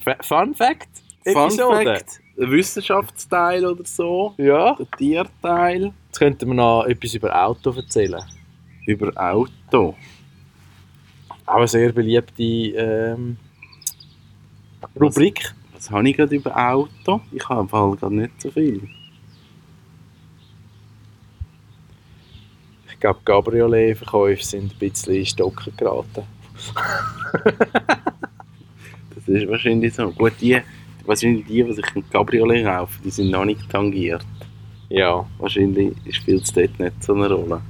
Fa- 0.00 0.16
Fun 0.22 0.54
Fact? 0.54 0.88
Fun 1.24 1.32
Episode. 1.44 1.84
Fact, 1.84 2.20
Wissenschaftsteil 2.38 3.66
oder 3.66 3.84
so, 3.84 4.34
Ja. 4.38 4.74
der 4.74 4.90
Tierteil, 4.92 5.92
Jetzt 6.06 6.18
könnten 6.18 6.46
wir 6.48 6.54
noch 6.54 6.84
etwas 6.84 7.14
über 7.14 7.44
Auto 7.46 7.70
erzählen. 7.72 8.22
über 8.86 9.12
Auto. 9.16 9.94
Auch 11.46 11.54
eine 11.56 11.68
sehr 11.68 11.92
beliebte 11.92 12.42
ähm, 12.42 13.36
Rubrik. 14.98 15.54
Was 15.74 15.90
habe 15.90 16.08
ich 16.08 16.16
gerade 16.16 16.34
über 16.36 16.56
Auto? 16.56 17.20
Ich 17.32 17.48
habe 17.48 17.60
im 17.62 17.68
Fall 17.68 17.96
gerade 17.96 18.14
nicht 18.14 18.40
so 18.40 18.50
viel. 18.50 18.88
Ich 22.90 23.00
glaube, 23.00 23.20
Cabriolet-Verkäufe 23.24 24.42
sind 24.44 24.72
ein 24.72 24.78
bisschen 24.78 25.14
in 25.14 25.26
Stocken 25.26 25.72
geraten. 25.76 26.24
Das 29.14 29.26
ist 29.28 29.48
wahrscheinlich 29.48 29.92
so. 29.94 30.10
Gut, 30.12 30.32
die, 30.40 30.58
wahrscheinlich 31.08 31.46
die, 31.46 31.64
die 31.64 31.72
sich 31.72 31.96
ein 31.96 32.08
Cabriolet 32.10 32.64
kaufen, 32.64 33.00
die 33.04 33.10
sind 33.10 33.30
noch 33.30 33.44
nicht 33.44 33.68
tangiert. 33.68 34.24
Ja, 34.90 35.26
Wahrscheinlich 35.38 35.94
spielt 36.10 36.44
es 36.44 36.52
dort 36.52 36.78
nicht 36.78 37.02
so 37.02 37.14
eine 37.14 37.30
Rolle. 37.30 37.60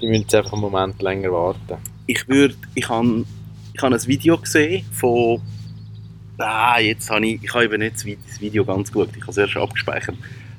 die 0.00 0.06
müssen 0.06 0.22
jetzt 0.22 0.34
einfach 0.34 0.52
einen 0.52 0.62
Moment 0.62 1.00
länger 1.00 1.32
warten. 1.32 1.78
Ich 2.06 2.28
würde, 2.28 2.54
ich 2.74 2.88
habe 2.88 3.24
ich 3.72 3.82
hab 3.82 3.92
ein 3.92 4.06
Video 4.06 4.38
gesehen 4.38 4.84
von, 4.92 5.40
ah, 6.38 6.78
jetzt 6.78 7.10
habe 7.10 7.26
ich, 7.26 7.42
ich 7.42 7.52
habe 7.52 7.64
eben 7.64 7.78
nicht 7.78 7.96
das 7.96 8.40
Video 8.40 8.64
ganz 8.64 8.92
gut, 8.92 9.08
ich 9.16 9.22
habe 9.22 9.30
es 9.30 9.36
erst 9.38 9.56
abgespeichert. 9.56 10.16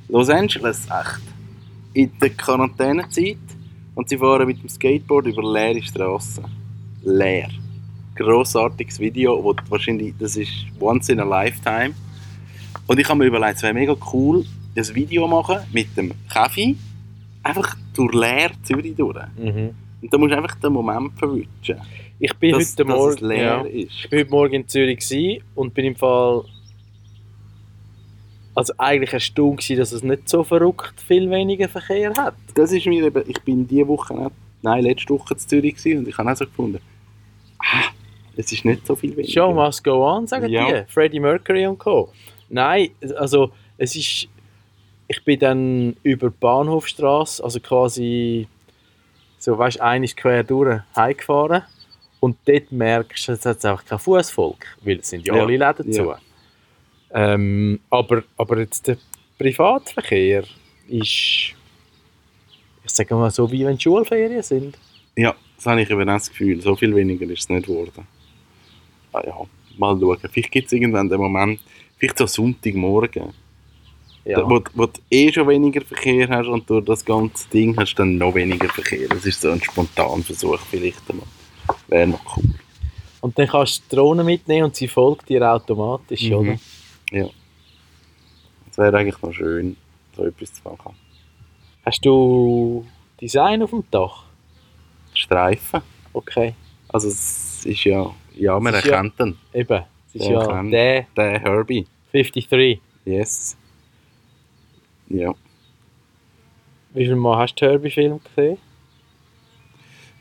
Los 0.10 0.30
Angeles, 0.30 0.86
echt, 0.86 1.22
in 1.94 2.12
der 2.20 2.30
Quarantänezeit 2.32 3.38
und 3.96 4.10
sie 4.10 4.18
fahren 4.18 4.48
mit 4.48 4.62
dem 4.62 4.70
Skateboard 4.70 5.28
über 5.28 5.44
leere 5.44 5.82
Straßen. 5.82 6.46
Leer. 7.04 7.50
Grossartiges 8.18 9.00
Video, 9.00 9.44
wo 9.44 9.56
wahrscheinlich, 9.70 10.14
das 10.20 10.36
ist 10.36 10.52
once 10.80 11.10
in 11.10 11.20
a 11.20 11.24
lifetime. 11.24 11.94
Und 12.88 13.00
ich 13.00 13.08
habe 13.08 13.20
mir 13.20 13.26
überlegt, 13.26 13.58
es 13.58 13.64
wäre 13.64 13.74
mega 13.74 13.96
cool, 14.14 14.46
ein 14.76 14.96
Video 14.96 15.28
machen 15.28 15.60
mit 15.72 15.96
dem 15.98 16.12
Kaffee, 16.30 16.76
einfach 17.44 17.76
durch 17.94 18.14
leer 18.14 18.52
Zürich 18.64 18.96
durch. 18.96 19.18
Mhm. 19.38 19.72
Und 20.02 20.14
da 20.14 20.18
musst 20.18 20.32
du 20.32 20.38
einfach 20.38 20.56
den 20.56 20.74
Moment 20.74 21.18
verwischen. 21.18 21.82
Ich 22.20 22.34
bin 22.36 22.52
dass, 22.52 22.72
heute 22.72 22.86
dass 22.86 22.98
Morgen. 22.98 23.26
leer 23.26 23.42
ja. 23.42 23.62
ist. 23.62 23.92
Ich 24.04 24.10
bin 24.10 24.20
heute 24.20 24.32
Morgen 24.32 24.54
in 24.54 24.68
Zürich 24.68 25.42
und 25.56 25.74
bin 25.74 25.86
im 25.86 25.96
Fall. 25.96 26.44
Also 28.56 28.74
eigentlich 28.78 29.14
erstaunt 29.14 29.60
gewesen, 29.60 29.78
dass 29.78 29.92
es 29.92 30.02
nicht 30.02 30.28
so 30.28 30.44
verrückt 30.44 31.00
viel 31.00 31.30
weniger 31.30 31.70
Verkehr 31.70 32.12
hat. 32.18 32.36
Das 32.56 32.72
ist 32.72 32.88
mir 32.88 33.06
eben, 33.06 33.24
ich 33.28 33.40
bin 33.42 33.68
diese 33.68 33.88
Woche 33.88 34.32
nein, 34.62 34.84
letzte 34.84 35.14
Woche 35.14 35.34
in 35.34 35.40
Zürich 35.40 35.76
und 35.86 36.08
ich 36.08 36.18
habe 36.18 36.32
auch 36.32 36.36
so 36.36 36.46
gefunden, 36.46 36.80
ah, 37.60 37.90
es 38.38 38.52
ist 38.52 38.64
nicht 38.66 38.86
so 38.88 38.96
viel 38.96 39.16
weniger. 39.18 39.32
Show 39.46 39.54
must 39.54 39.84
go 39.84 40.06
on, 40.08 40.28
sagen 40.28 40.50
Ja. 40.50 40.84
die. 40.84 40.92
Freddie 40.92 41.20
Mercury 41.20 41.68
und 41.68 41.78
Co. 41.78 42.12
Nein, 42.50 42.92
also 43.18 43.52
es 43.78 43.96
ist. 43.96 44.28
Ich 45.10 45.24
bin 45.24 45.40
dann 45.40 45.96
über 46.04 46.30
die 46.30 46.36
Bahnhofstrasse, 46.40 47.42
also 47.44 47.60
quasi 47.62 48.48
so, 49.40 49.58
weißt 49.58 49.78
du, 49.78 49.84
eines 49.84 50.16
quer 50.16 50.44
durch 50.44 50.82
heimgefahren. 50.96 51.64
Und 52.20 52.36
dort 52.46 52.72
merkst 52.72 53.28
du, 53.28 53.32
es 53.34 53.46
hat 53.46 53.64
einfach 53.64 53.86
kein 53.86 54.00
Fußvolk, 54.00 54.66
weil 54.82 54.98
es 55.00 55.10
sind 55.10 55.26
ja 55.26 55.36
Ja. 55.36 55.44
alle 55.44 55.56
Läden 55.58 55.94
zu. 55.94 56.04
Ja. 56.08 56.20
Ähm, 57.12 57.80
aber, 57.90 58.24
aber 58.38 58.60
jetzt 58.60 58.88
der 58.88 58.98
Privatverkehr 59.38 60.44
ist, 60.90 61.00
ich 61.00 61.56
sage 62.88 63.16
mal 63.16 63.30
so, 63.32 63.50
wie 63.52 63.66
wenn 63.66 63.80
Schulferien 63.80 64.42
sind. 64.44 64.78
Ja, 65.16 65.36
das 65.56 65.66
habe 65.68 65.82
ich 65.82 65.90
eben 65.90 66.02
auch 66.10 66.14
das 66.16 66.30
Gefühl, 66.30 66.60
so 66.62 66.76
viel 66.76 66.94
weniger 66.96 67.26
ist 67.30 67.42
es 67.44 67.50
nicht 67.50 67.68
geworden. 67.68 68.06
Ah 69.18 69.24
ja, 69.26 69.36
mal 69.78 70.00
schauen. 70.00 70.18
Vielleicht 70.32 70.52
gibt 70.52 70.68
es 70.68 70.74
irgendwann 70.74 71.10
den 71.10 71.20
Moment, 71.20 71.60
vielleicht 71.98 72.18
so 72.18 72.26
Sonntagmorgen, 72.28 73.34
Ja. 74.26 74.48
wo, 74.50 74.62
wo 74.74 74.86
du 74.88 75.00
eh 75.10 75.32
schon 75.32 75.48
weniger 75.48 75.82
Verkehr 75.82 76.28
hast 76.30 76.48
und 76.48 76.70
durch 76.70 76.86
das 76.86 77.04
ganze 77.06 77.48
Ding 77.50 77.76
hast 77.78 77.94
du 77.96 78.04
dann 78.04 78.18
noch 78.18 78.36
weniger 78.36 78.70
Verkehr. 78.70 79.08
Das 79.10 79.26
ist 79.26 79.42
so 79.42 79.50
ein 79.52 79.62
Spontanversuch 79.62 80.60
vielleicht 80.70 81.10
einmal. 81.10 81.26
Wäre 81.88 82.08
noch 82.08 82.38
cool. 82.38 82.44
Und 83.22 83.38
dann 83.40 83.48
kannst 83.48 83.80
du 83.80 83.84
die 83.90 83.96
Drohne 83.96 84.24
mitnehmen 84.24 84.66
und 84.66 84.76
sie 84.76 84.88
folgt 84.88 85.28
dir 85.30 85.42
automatisch, 85.52 86.24
Mhm. 86.30 86.34
oder? 86.36 86.58
Ja. 87.12 87.28
Das 88.68 88.78
wäre 88.78 88.98
eigentlich 88.98 89.22
noch 89.22 89.34
schön, 89.34 89.76
so 90.16 90.24
etwas 90.26 90.54
zu 90.54 90.62
machen. 90.64 90.94
Hast 91.86 92.06
du 92.06 92.86
Design 93.20 93.64
auf 93.64 93.70
dem 93.72 93.84
Dach? 93.90 94.24
Streifen. 95.14 95.82
Okay. 96.14 96.54
Also 96.90 97.08
ist 97.68 97.84
ja, 97.84 98.12
ja, 98.36 98.60
man 98.60 98.74
Es 98.74 98.84
ist 98.86 98.90
ja- 98.92 99.04
ihn. 99.04 99.14
Eben. 99.54 99.84
Es 100.08 100.16
ist 100.16 100.26
Der 100.28 100.32
ja 100.32 100.64
der 100.64 101.06
Der 101.16 101.40
Herbie. 101.40 101.86
53. 102.12 102.80
Yes. 103.06 103.58
Ja. 105.10 105.34
Wie 106.94 107.06
viel 107.06 107.16
Mal 107.16 107.38
hast 107.38 107.56
du 107.56 107.66
den 107.66 107.72
Herbie-Film 107.72 108.20
gesehen? 108.24 108.58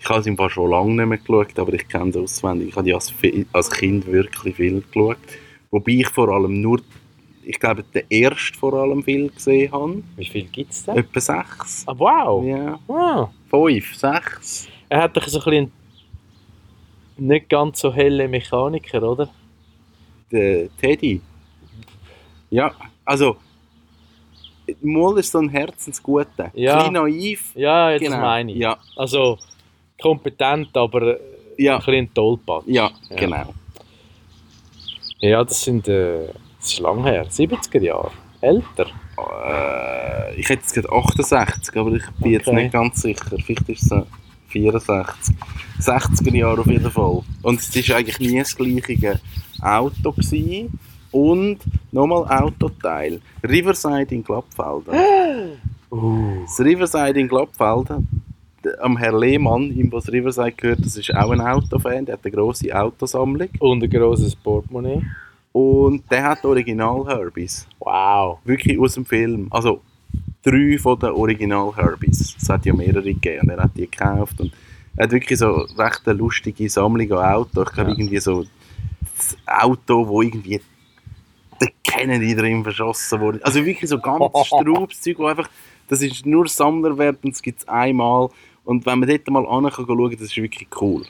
Ich 0.00 0.08
habe 0.08 0.20
es 0.20 0.26
im 0.26 0.36
Fall 0.36 0.50
schon 0.50 0.70
lange 0.70 0.92
nicht 0.94 1.06
mehr 1.06 1.18
geschaut, 1.18 1.58
aber 1.58 1.72
ich 1.72 1.88
kenne 1.88 2.10
es 2.10 2.16
auswendig. 2.16 2.68
Ich 2.68 2.76
habe 2.76 2.84
die 2.84 2.94
als, 2.94 3.12
als 3.52 3.70
Kind 3.70 4.06
wirklich 4.06 4.54
viel 4.56 4.82
geschaut. 4.82 5.16
Wobei 5.70 5.92
ich 5.92 6.08
vor 6.08 6.28
allem 6.28 6.60
nur, 6.60 6.80
ich 7.42 7.58
glaube, 7.58 7.82
den 7.82 8.08
ersten 8.10 8.56
vor 8.56 8.74
allem 8.74 9.02
viel 9.02 9.30
gesehen 9.30 9.72
habe. 9.72 10.02
Wie 10.16 10.26
viel 10.26 10.44
gibt 10.44 10.72
es 10.72 10.84
denn? 10.84 10.98
Etwa 10.98 11.20
sechs. 11.20 11.84
Ah, 11.88 11.94
wow! 11.96 12.44
Ja. 12.46 12.78
Ah. 12.88 13.28
Fünf, 13.50 13.96
sechs. 13.96 14.68
Er 14.88 15.02
hat 15.02 15.16
doch 15.16 15.26
so 15.26 15.38
ein 15.40 15.44
bisschen 15.44 15.72
nicht 17.18 17.49
ganz 17.49 17.80
so 17.80 17.92
helle 17.92 18.28
Mechaniker, 18.28 19.02
oder? 19.02 19.28
Der 20.30 20.68
Teddy. 20.78 21.20
Ja, 22.50 22.73
also. 23.04 23.37
Mal 24.82 25.18
ist 25.18 25.30
so 25.30 25.38
ein 25.38 25.49
Herzensguter. 25.49 26.50
Ja. 26.54 26.78
Klein 26.80 26.92
naiv. 26.94 27.52
Ja, 27.54 27.92
jetzt 27.92 28.02
Genau. 28.02 28.20
meine 28.20 28.50
ich. 28.52 28.58
Ja, 28.58 28.76
Also 28.96 29.38
kompetent, 30.00 30.76
aber 30.76 31.02
äh, 31.02 31.18
ja, 31.58 31.75
ein 31.75 31.78
bisschen 31.78 31.94
ein 31.94 32.14
Tollpatsch. 32.14 32.64
ja, 32.66 32.90
Ja. 33.11 33.16
genau. 33.16 33.54
Ja, 35.20 35.44
das 35.44 35.62
sind. 35.62 35.87
Äh, 35.88 36.26
das 36.61 36.73
ist 36.73 36.80
lang 36.80 37.04
her. 37.04 37.26
70er 37.30 37.80
Jahre. 37.80 38.11
Älter. 38.40 38.87
Äh, 39.16 40.35
ich 40.35 40.49
hätte 40.49 40.62
jetzt 40.62 40.75
gerade 40.75 40.90
68, 40.92 41.76
aber 41.76 41.92
ich 41.92 42.02
bin 42.18 42.32
jetzt 42.32 42.49
Okay. 42.49 42.62
nicht 42.64 42.73
ganz 42.73 43.00
sicher. 43.02 43.25
Vielleicht 43.44 43.68
ist 43.68 43.92
es 43.92 44.02
64. 44.60 45.34
60er 45.80 46.34
Jahre 46.34 46.60
auf 46.60 46.66
jeden 46.66 46.90
Fall. 46.90 47.22
Und 47.42 47.60
es 47.60 47.88
war 47.88 47.96
eigentlich 47.96 48.18
nie 48.18 48.38
das 48.38 48.56
gleiche 48.56 49.20
Auto. 49.60 50.12
Gewesen. 50.12 50.78
Und 51.12 51.58
nochmal 51.92 52.25
Autoteil. 52.42 53.20
Riverside 53.42 54.14
in 54.14 54.25
Glattfelden. 54.25 54.94
Uh. 55.90 56.42
Das 56.46 56.60
Riverside 56.60 57.18
in 57.20 57.28
Glattfelden, 57.28 58.22
der- 58.64 58.82
am 58.84 58.96
Herr 58.96 59.16
Lehmann, 59.18 59.70
ihm 59.72 59.90
was 59.92 60.10
Riverside 60.10 60.52
gehört, 60.52 60.84
das 60.84 60.96
ist 60.96 61.14
auch 61.14 61.30
ein 61.30 61.40
Autofan, 61.40 62.04
der 62.04 62.14
hat 62.14 62.25
eine 62.25 62.32
grosse 62.32 62.75
Autosammlung. 62.75 63.48
Und 63.60 63.82
ein 63.82 63.88
grosses 63.90 64.34
Portemonnaie. 64.34 65.02
Und 65.52 66.02
der 66.10 66.25
hat 66.25 66.44
Original 66.44 67.06
Herbies. 67.06 67.66
Wow. 67.78 68.38
Wirklich 68.44 68.78
aus 68.78 68.94
dem 68.94 69.06
Film. 69.06 69.46
Also 69.50 69.80
drei 70.46 70.78
von 70.78 70.98
den 70.98 71.10
Original 71.10 71.74
Herbies. 71.76 72.36
Es 72.40 72.48
hat 72.48 72.64
ja 72.66 72.72
mehrere 72.74 73.02
gegeben 73.02 73.50
und 73.50 73.50
er 73.50 73.64
hat 73.64 73.76
die 73.76 73.90
gekauft. 73.90 74.40
Und 74.40 74.52
er 74.96 75.04
hat 75.04 75.12
wirklich 75.12 75.38
so 75.38 75.66
recht 75.76 76.02
eine 76.06 76.18
lustige 76.18 76.68
Sammlung 76.70 77.10
an 77.12 77.34
Autos. 77.34 77.68
Ich 77.68 77.74
glaube 77.74 77.90
Ja. 77.90 77.96
irgendwie 77.98 78.18
so 78.18 78.44
das 79.16 79.36
Auto, 79.46 80.06
wo 80.06 80.22
irgendwie 80.22 80.60
der 81.60 81.68
Kennedy 81.82 82.34
drin 82.34 82.62
verschossen 82.62 83.20
wurde. 83.20 83.40
Also 83.44 83.64
wirklich 83.64 83.90
so 83.90 83.98
ganz 83.98 84.22
straubes 84.46 85.00
Zeug, 85.00 85.18
wo 85.18 85.26
einfach, 85.26 85.48
das 85.88 86.02
ist 86.02 86.24
nur 86.26 86.46
Sammlerwert 86.48 87.18
und 87.24 87.32
es 87.34 87.42
gibt 87.42 87.60
es 87.60 87.68
einmal. 87.68 88.28
Und 88.64 88.84
wenn 88.86 88.98
man 89.00 89.08
dort 89.08 89.28
mal 89.28 89.46
an 89.46 89.70
kann 89.70 89.86
schauen, 89.86 90.10
das 90.12 90.20
ist 90.22 90.36
wirklich 90.36 90.68
cool. 90.80 91.04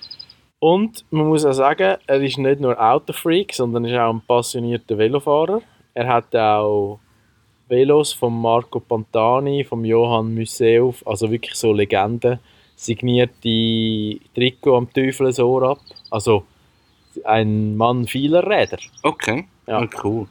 Und 0.59 1.05
man 1.11 1.27
muss 1.27 1.45
auch 1.45 1.53
sagen, 1.53 1.97
er 2.07 2.21
ist 2.23 2.39
nicht 2.39 2.61
nur 2.61 2.81
Autofreak, 2.81 3.53
sondern 3.53 3.85
ist 3.85 3.99
auch 3.99 4.13
ein 4.15 4.23
passionierter 4.27 4.97
Velofahrer. 4.97 5.61
Er 5.95 6.09
hat 6.09 6.35
auch 6.35 7.01
Velos 7.69 8.13
von 8.13 8.41
Marco 8.41 8.81
Pantani, 8.81 9.65
vom 9.65 9.85
Johann 9.85 10.35
Museum, 10.35 10.95
also 11.05 11.31
wirklich 11.31 11.55
so 11.55 11.73
Legenden, 11.73 12.39
signierte 12.77 14.21
Trikot 14.35 14.77
am 14.77 14.93
Teufelsohr 14.93 15.71
ab. 15.71 15.79
Also 16.11 16.45
ein 17.25 17.77
Mann 17.77 18.07
vieler 18.07 18.47
Räder. 18.47 18.79
Okay, 19.03 19.47
Ja. 19.67 19.81
Ah, 19.81 19.89
cool. 20.05 20.27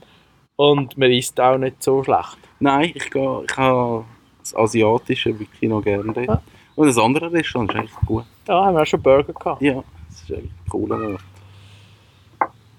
Und 0.56 0.98
man 0.98 1.12
isst 1.12 1.39
auch 1.42 1.58
nicht 1.58 1.84
so 1.84 2.04
schlecht. 2.04 2.38
Nein, 2.60 2.92
ich, 2.96 3.12
gehe, 3.12 3.44
ich 3.50 3.58
habe 3.58 4.06
das 4.39 4.56
Asiatische 4.56 5.38
wirklich 5.38 5.70
noch 5.70 5.82
gerne 5.82 6.13
dort. 6.13 6.42
Und 6.75 6.88
das 6.88 6.98
andere 6.98 7.32
Restaurant 7.32 7.74
ist 7.74 7.80
echt 7.84 8.06
gut. 8.06 8.25
Da 8.46 8.65
haben 8.65 8.75
wir 8.75 8.84
auch 8.84 8.86
schon 8.86 9.01
Burger 9.01 9.34
gehabt. 9.34 9.62
Ja, 9.62 9.84
das 10.08 10.22
ist 10.22 10.32
eigentlich 10.32 10.51
ein 10.51 10.70
cooler 10.70 11.12
Ort. 11.12 11.22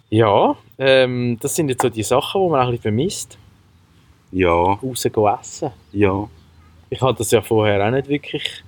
Ja, 0.08 0.56
ähm, 0.78 1.36
das 1.40 1.54
sind 1.56 1.68
jetzt 1.68 1.82
so 1.82 1.88
die 1.88 2.02
Sachen, 2.02 2.42
die 2.42 2.48
man 2.48 2.60
auch 2.60 2.64
ein 2.66 2.70
bisschen 2.70 2.82
vermisst. 2.82 3.38
Ja, 4.36 4.50
Rausgehen 4.50 5.26
essen. 5.40 5.70
ja. 5.92 6.28
Ich 6.90 7.00
habe 7.00 7.14
das 7.16 7.30
ja 7.30 7.40
vorher 7.40 7.82
auch 7.86 7.90
nicht 7.90 8.06
wirklich 8.06 8.62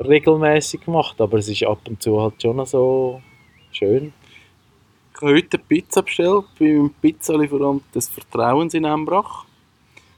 regelmäßig 0.00 0.84
gemacht, 0.84 1.20
aber 1.20 1.38
es 1.38 1.48
ist 1.48 1.62
ab 1.62 1.78
und 1.88 2.02
zu 2.02 2.20
halt 2.20 2.42
schon 2.42 2.66
so 2.66 3.22
schön. 3.70 4.12
Ich 5.14 5.22
habe 5.22 5.34
heute 5.34 5.58
eine 5.58 5.64
Pizza 5.68 6.02
bestellt 6.02 6.46
beim 6.58 6.92
Pizzalieferant 7.00 7.84
des 7.94 8.08
Vertrauens 8.08 8.74
in 8.74 8.84
Embrach. 8.84 9.44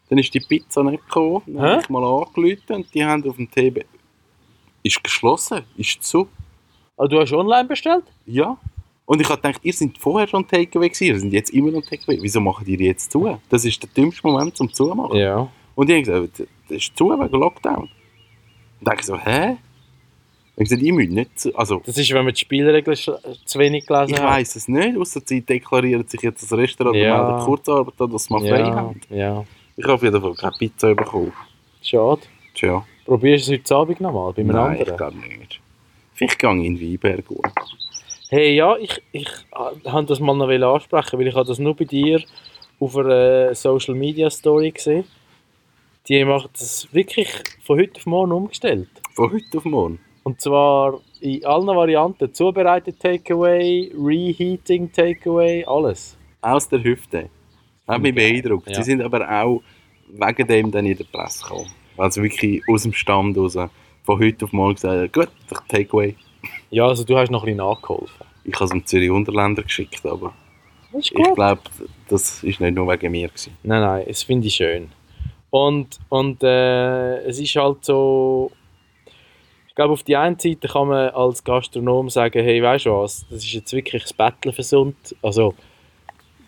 Dann 0.09 0.19
ist 0.21 0.33
die 0.33 0.41
Pizza 0.41 0.83
nicht 0.83 1.05
gekommen. 1.05 1.43
Dann 1.47 1.61
habe 1.61 1.83
ich 1.83 1.89
mal 1.91 2.03
angerufen 2.03 2.77
und 2.77 2.95
die 2.95 3.05
haben 3.05 3.29
auf 3.29 3.37
dem 3.37 3.51
TB... 3.51 3.85
Ist 4.83 5.05
geschlossen, 5.05 5.65
ist 5.77 6.03
zu. 6.03 6.29
Also 6.97 7.09
du 7.11 7.21
hast 7.21 7.33
online 7.35 7.69
bestellt? 7.69 8.05
Ja. 8.25 8.57
Und 9.09 9.23
ich 9.23 9.29
habe 9.31 9.41
gedacht, 9.41 9.61
ihr 9.65 9.73
seid 9.73 9.97
vorher 9.99 10.29
schon 10.29 10.47
Takeaway 10.47 10.91
gewesen, 10.91 11.05
ihr 11.15 11.19
seid 11.21 11.33
jetzt 11.33 11.51
immer 11.51 11.71
noch 11.71 11.81
Takeaway. 11.81 12.19
Wieso 12.21 12.41
machen 12.41 12.67
die 12.67 12.75
jetzt 12.75 13.11
zu? 13.11 13.39
Das 13.49 13.65
ist 13.65 13.83
der 13.83 13.89
dümmste 13.97 14.27
Moment 14.27 14.55
zum 14.55 14.71
Zumachen. 14.71 15.17
Ja. 15.17 15.49
Und 15.75 15.89
ich 15.89 16.07
habe 16.07 16.27
gesagt, 16.29 16.49
das 16.69 16.77
ist 16.77 16.95
zu 16.95 17.09
wegen 17.09 17.31
Lockdown. 17.33 17.77
Und 17.85 17.89
dann 18.83 18.97
dachte 18.97 19.01
ich 19.01 19.07
so, 19.07 19.19
hä? 19.19 19.57
Ich 20.57 20.65
gesagt, 20.65 20.83
ich 20.83 20.93
müsst 20.93 21.11
nicht 21.13 21.41
zu. 21.41 21.57
Also, 21.57 21.81
Das 21.87 21.97
ist, 21.97 22.13
wenn 22.13 22.23
man 22.25 22.35
die 22.35 22.41
Spielregeln 22.41 22.97
zu 22.97 23.59
wenig 23.59 23.87
gelesen 23.87 24.13
ich 24.15 24.21
hat. 24.21 24.29
weiss 24.31 24.57
es 24.57 24.69
nicht. 24.69 24.99
Außer 24.99 25.23
sie 25.25 25.41
deklarieren 25.41 26.07
sich 26.07 26.21
jetzt 26.21 26.43
das 26.43 26.53
Restaurant 26.53 26.97
Ja. 26.97 27.19
und 27.21 27.29
melden 27.33 27.45
Kurzarbeit 27.47 27.95
an, 28.01 28.11
dass 28.13 28.25
sie 28.25 28.33
mal 28.35 28.41
frei 28.41 28.59
Ja, 28.61 28.75
haben. 28.75 29.01
ja. 29.09 29.45
Ich 29.77 29.85
habe 29.85 29.95
auf 29.95 30.03
jeden 30.03 30.21
Fall 30.21 30.35
keine 30.35 30.53
Pizza 30.59 30.95
bekommen. 30.95 31.33
Schade. 31.81 32.21
Tja, 32.55 32.85
Probierst 33.07 33.49
du 33.49 33.53
es 33.55 33.61
heute 33.61 33.75
Abend 33.77 34.01
nochmal 34.03 34.33
bei 34.35 34.43
einem 34.43 34.51
nein, 34.55 34.75
ich 34.75 34.81
anderen? 34.81 34.97
glaube 34.99 35.17
nicht. 35.39 35.61
Vielleicht 36.13 36.39
gehe 36.39 36.59
ich 36.59 36.67
in 36.67 36.79
Weinberg. 36.81 37.25
Hey, 38.31 38.57
ja, 38.57 38.77
ich, 38.77 39.03
ich 39.13 39.27
äh, 39.27 39.89
habe 39.89 40.07
das 40.07 40.21
mal 40.21 40.37
noch 40.37 40.51
ansprechen, 40.75 41.19
weil 41.19 41.29
ich 41.29 41.35
habe 41.35 41.49
das 41.49 41.59
nur 41.59 41.75
bei 41.75 41.87
dir 41.87 42.23
auf 42.79 42.95
einer 42.95 43.55
Social 43.55 43.95
Media 43.95 44.29
Story 44.29 44.71
gesehen. 44.71 45.05
Die 46.07 46.23
machen 46.27 46.51
das 46.53 46.87
wirklich 46.93 47.31
von 47.65 47.79
heute 47.79 47.97
auf 47.97 48.05
morgen 48.05 48.33
umgestellt. 48.33 48.91
Von 49.15 49.33
heute 49.33 49.57
auf 49.57 49.65
morgen. 49.65 49.99
Und 50.25 50.43
zwar 50.43 51.01
in 51.21 51.43
allen 51.47 51.69
Varianten. 51.69 52.35
Zubereitet 52.35 53.01
Takeaway, 53.01 53.91
Reheating 53.97 54.93
Takeaway, 54.93 55.65
alles. 55.65 56.19
Aus 56.43 56.69
der 56.69 56.85
Hüfte. 56.85 57.31
Hat 57.87 58.03
mich 58.03 58.15
beeindruckt. 58.15 58.69
Ja. 58.69 58.75
Sie 58.75 58.83
sind 58.83 59.01
aber 59.01 59.27
auch 59.27 59.63
wegen 60.07 60.47
dem 60.47 60.71
dann 60.71 60.85
in 60.85 60.99
der 60.99 61.05
Presse 61.05 61.45
gekommen. 61.45 61.71
Also 61.97 62.23
wirklich 62.23 62.63
aus 62.69 62.83
dem 62.83 62.93
Stand 62.93 63.39
raus. 63.39 63.57
Von 64.03 64.21
heute 64.21 64.45
auf 64.45 64.53
morgen 64.53 64.75
gesagt, 64.75 65.15
gut, 65.15 65.31
Takeaway. 65.69 66.15
Ja, 66.71 66.87
also 66.87 67.05
du 67.05 67.17
hast 67.17 67.31
noch 67.31 67.43
ein 67.43 67.47
bisschen 67.47 67.59
nachgeholfen. 67.59 68.27
Ich 68.45 68.55
habe 68.55 68.65
es 68.65 68.71
dem 68.71 68.87
Zürich 68.87 69.11
Unterländer 69.11 69.63
geschickt, 69.63 70.05
aber 70.07 70.33
Das 70.93 71.03
ist 71.03 71.13
ich 71.13 71.35
glaube, 71.35 71.63
das 72.09 72.43
ist 72.43 72.61
nicht 72.61 72.75
nur 72.75 72.89
wegen 72.89 73.13
mir. 73.13 73.29
Gewesen. 73.29 73.57
Nein, 73.63 73.81
nein, 73.81 74.05
das 74.07 74.23
finde 74.23 74.47
ich 74.47 74.55
schön. 74.55 74.91
Und, 75.51 75.99
und 76.09 76.43
äh, 76.43 77.19
es 77.23 77.39
ist 77.39 77.57
halt 77.57 77.85
so, 77.85 78.51
ich 79.67 79.75
glaube, 79.75 79.93
auf 79.95 80.03
die 80.03 80.17
einen 80.17 80.39
Seite 80.39 80.69
kann 80.69 80.89
man 80.89 81.11
als 81.11 81.43
Gastronom 81.43 82.11
sagen, 82.11 82.43
hey, 82.43 82.63
weißt 82.63 82.87
du 82.87 82.93
was, 82.93 83.27
das 83.31 83.45
ist 83.45 83.53
jetzt 83.53 83.73
wirklich 83.73 84.03
das 84.03 84.13
Betteln 84.13 84.53
versund. 84.53 84.97
Also, 85.23 85.55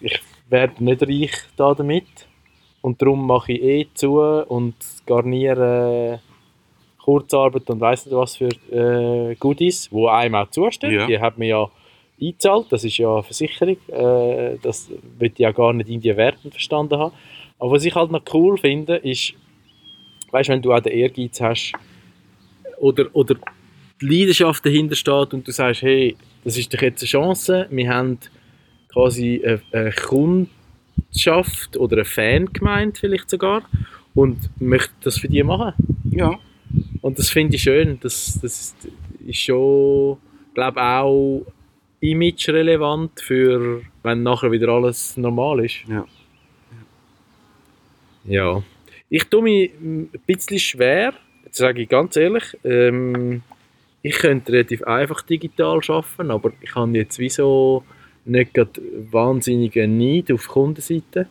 ich 0.00 0.20
werde 0.48 0.84
nicht 0.84 1.02
reich 1.02 1.32
da 1.56 1.74
damit. 1.74 2.06
Und 2.82 3.00
darum 3.00 3.26
mache 3.26 3.52
ich 3.52 3.62
eh 3.62 3.86
zu 3.94 4.18
und 4.20 4.74
garniere 5.06 6.20
Kurzarbeit 7.10 7.68
und 7.68 7.80
weiss 7.80 8.06
nicht 8.06 8.14
was 8.14 8.36
für 8.36 8.50
äh, 8.70 9.34
Goodies, 9.34 9.90
wo 9.90 10.06
einem 10.06 10.36
auch 10.36 10.48
zustehen. 10.50 10.94
Ja. 10.94 11.06
Die 11.08 11.18
hat 11.18 11.38
man 11.38 11.48
ja 11.48 11.68
eingezahlt, 12.22 12.66
das 12.70 12.84
ist 12.84 12.98
ja 12.98 13.12
eine 13.14 13.24
Versicherung. 13.24 13.76
Äh, 13.88 14.58
das 14.62 14.88
wird 15.18 15.40
ja 15.40 15.50
gar 15.50 15.72
nicht 15.72 15.90
in 15.90 16.00
die 16.00 16.16
Werten 16.16 16.52
verstanden 16.52 16.98
haben. 16.98 17.12
Aber 17.58 17.72
was 17.72 17.84
ich 17.84 17.94
halt 17.96 18.12
noch 18.12 18.22
cool 18.32 18.56
finde, 18.58 18.96
ist, 18.96 19.34
weißt 20.30 20.50
wenn 20.50 20.62
du 20.62 20.72
auch 20.72 20.80
den 20.80 20.92
Ehrgeiz 20.92 21.40
hast 21.40 21.72
oder, 22.78 23.06
oder 23.12 23.34
die 24.00 24.06
Leidenschaft 24.06 24.64
dahinter 24.64 24.94
steht 24.94 25.34
und 25.34 25.48
du 25.48 25.50
sagst, 25.50 25.82
hey, 25.82 26.16
das 26.44 26.56
ist 26.56 26.72
doch 26.72 26.80
jetzt 26.80 27.02
eine 27.02 27.08
Chance, 27.08 27.66
wir 27.70 27.88
haben 27.88 28.18
quasi 28.92 29.42
eine, 29.44 29.60
eine 29.72 29.92
Kundschaft 29.92 31.76
oder 31.76 31.96
eine 31.96 32.04
Fangemeinde 32.04 33.00
vielleicht 33.00 33.30
sogar 33.30 33.62
und 34.14 34.38
möchten 34.60 34.94
das 35.02 35.18
für 35.18 35.28
die 35.28 35.42
machen. 35.42 35.74
Ja. 36.12 36.38
Und 37.00 37.18
das 37.18 37.30
finde 37.30 37.56
ich 37.56 37.62
schön. 37.62 37.98
Das, 38.00 38.38
das 38.40 38.60
ist, 38.60 38.88
ist 39.26 39.40
schon, 39.40 40.18
glaube 40.54 40.82
auch 40.82 41.46
image-relevant 42.00 43.20
für, 43.20 43.82
wenn 44.02 44.22
nachher 44.22 44.50
wieder 44.50 44.68
alles 44.68 45.16
normal 45.16 45.64
ist. 45.64 45.84
Ja. 45.88 46.04
Ja. 48.24 48.62
Ich 49.08 49.24
tue 49.24 49.42
mich 49.42 49.72
ein 49.80 50.10
bisschen 50.26 50.58
schwer, 50.58 51.14
jetzt 51.44 51.58
sage 51.58 51.82
ich 51.82 51.88
ganz 51.88 52.16
ehrlich. 52.16 52.56
Ähm, 52.64 53.42
ich 54.02 54.14
könnte 54.14 54.52
relativ 54.52 54.82
einfach 54.84 55.22
digital 55.22 55.80
arbeiten, 55.88 56.30
aber 56.30 56.52
ich 56.60 56.74
habe 56.74 56.96
jetzt 56.96 57.18
wieso 57.18 57.84
nicht 58.24 58.54
gerade 58.54 58.80
wahnsinnigen 59.10 59.98
Neid 59.98 60.30
auf 60.32 60.48
Kundenseite. 60.48 61.26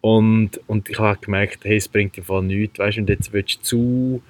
Und, 0.00 0.60
und 0.66 0.88
ich 0.88 0.98
habe 0.98 1.18
gemerkt, 1.20 1.64
hey, 1.64 1.76
es 1.76 1.88
bringt 1.88 2.16
im 2.16 2.24
Fall 2.24 2.42
nichts. 2.42 2.78
Weißt 2.78 2.96
du, 2.96 3.02
und 3.02 3.10
jetzt 3.10 3.32
willst 3.32 3.58
du 3.58 3.62
zu 3.62 4.22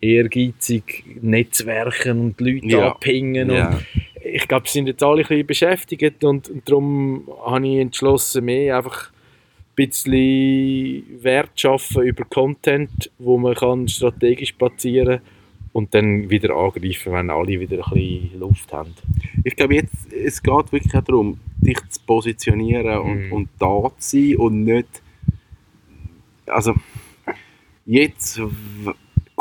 ehrgeizig 0.00 1.04
netzwerken 1.22 2.20
und 2.20 2.40
Leute 2.40 2.66
Ja. 2.66 2.88
abhängen. 2.92 3.50
Und 3.50 3.56
ja. 3.56 3.78
ich 4.24 4.46
glaube, 4.48 4.66
sie 4.68 4.74
sind 4.74 4.86
jetzt 4.88 5.02
alle 5.02 5.22
ein 5.22 5.28
bisschen 5.28 5.46
beschäftigt 5.46 6.24
und, 6.24 6.48
und 6.50 6.68
darum 6.68 7.28
habe 7.44 7.66
ich 7.66 7.78
entschlossen, 7.78 8.44
mehr 8.44 8.76
einfach 8.78 9.10
ein 9.10 9.74
bisschen 9.74 11.22
Wert 11.22 11.50
zu 11.54 11.68
schaffen 11.68 12.02
über 12.02 12.24
Content, 12.24 13.10
wo 13.18 13.36
man 13.38 13.54
kann 13.54 13.88
strategisch 13.88 14.52
platzieren 14.52 15.20
und 15.72 15.94
dann 15.94 16.30
wieder 16.30 16.54
angreifen, 16.56 17.12
wenn 17.12 17.28
alle 17.30 17.60
wieder 17.60 17.76
ein 17.86 17.92
bisschen 17.92 18.38
Luft 18.40 18.72
haben. 18.72 18.94
Ich 19.44 19.54
glaube, 19.56 19.74
jetzt, 19.74 20.10
es 20.12 20.42
geht 20.42 20.72
wirklich 20.72 20.94
auch 20.94 21.04
darum, 21.04 21.38
dich 21.58 21.76
zu 21.90 22.00
positionieren 22.06 22.98
und, 22.98 23.26
Mhm. 23.26 23.32
und 23.32 23.48
da 23.58 23.90
zu 23.98 24.16
sein 24.18 24.36
und 24.36 24.64
nicht. 24.64 25.02
Also, 26.46 26.74
jetzt 27.84 28.40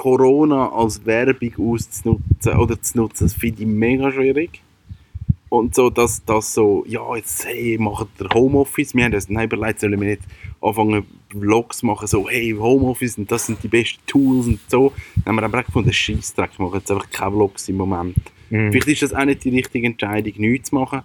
Corona 0.05 0.71
als 0.71 1.03
Werbung 1.03 1.73
auszunutzen 1.73 2.55
oder 2.57 2.79
zu 2.79 2.95
nutzen, 2.95 3.23
das 3.23 3.33
finde 3.33 3.63
ich 3.63 3.67
mega 3.67 4.11
schwierig. 4.11 4.61
Und 5.49 5.73
so, 5.73 5.89
dass 5.89 6.23
das 6.23 6.53
so, 6.53 6.85
ja, 6.87 7.15
jetzt, 7.15 7.43
hey, 7.43 7.75
machen 7.79 8.07
der 8.19 8.29
Homeoffice. 8.29 8.93
Wir 8.93 9.05
haben 9.05 9.15
uns 9.15 9.25
dann 9.25 9.43
überlegt, 9.43 9.79
sollen 9.79 9.99
wir 9.99 10.09
nicht 10.09 10.21
anfangen, 10.61 11.05
Vlogs 11.31 11.81
machen, 11.81 12.05
so, 12.05 12.29
hey, 12.29 12.51
Homeoffice 12.51 13.17
und 13.17 13.31
das 13.31 13.47
sind 13.47 13.63
die 13.63 13.67
besten 13.67 13.99
Tools 14.05 14.45
und 14.45 14.59
so. 14.67 14.93
Dann 15.15 15.25
haben 15.25 15.35
wir 15.37 15.43
aber 15.45 15.61
auch 15.61 15.65
gefunden, 15.65 15.91
Scheissdreck, 15.91 16.51
wir 16.59 16.65
machen 16.67 16.77
jetzt 16.77 16.91
einfach 16.91 17.09
keine 17.09 17.31
Vlogs 17.31 17.67
im 17.69 17.77
Moment. 17.77 18.15
Vielleicht 18.49 18.87
ist 18.87 19.01
das 19.01 19.13
auch 19.15 19.25
nicht 19.25 19.43
die 19.43 19.49
richtige 19.49 19.87
Entscheidung, 19.87 20.33
nichts 20.37 20.69
zu 20.69 20.75
machen. 20.75 21.01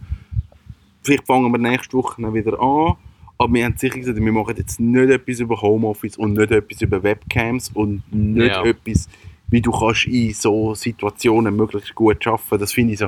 Vielleicht 1.02 1.26
fangen 1.26 1.50
wir 1.50 1.58
nächste 1.58 1.96
Woche 1.96 2.20
dann 2.20 2.34
wieder 2.34 2.60
an. 2.60 2.96
Aber 3.40 3.54
wir 3.54 3.64
haben 3.64 3.74
sicher 3.78 3.98
gesagt, 3.98 4.18
wir 4.22 4.32
machen 4.32 4.54
jetzt 4.58 4.78
nicht 4.78 5.08
etwas 5.08 5.40
über 5.40 5.62
Homeoffice 5.62 6.18
und 6.18 6.34
nicht 6.34 6.50
etwas 6.50 6.82
über 6.82 7.02
Webcams 7.02 7.70
und 7.72 8.02
nicht 8.12 8.48
Ja. 8.48 8.62
etwas, 8.66 9.08
wie 9.48 9.62
du 9.62 9.70
kannst 9.70 10.08
in 10.08 10.34
so 10.34 10.74
Situationen 10.74 11.56
möglichst 11.56 11.94
gut 11.94 12.26
arbeiten. 12.26 12.58
Das 12.58 12.74
finde 12.74 12.92
ich 12.92 12.98
so, 12.98 13.06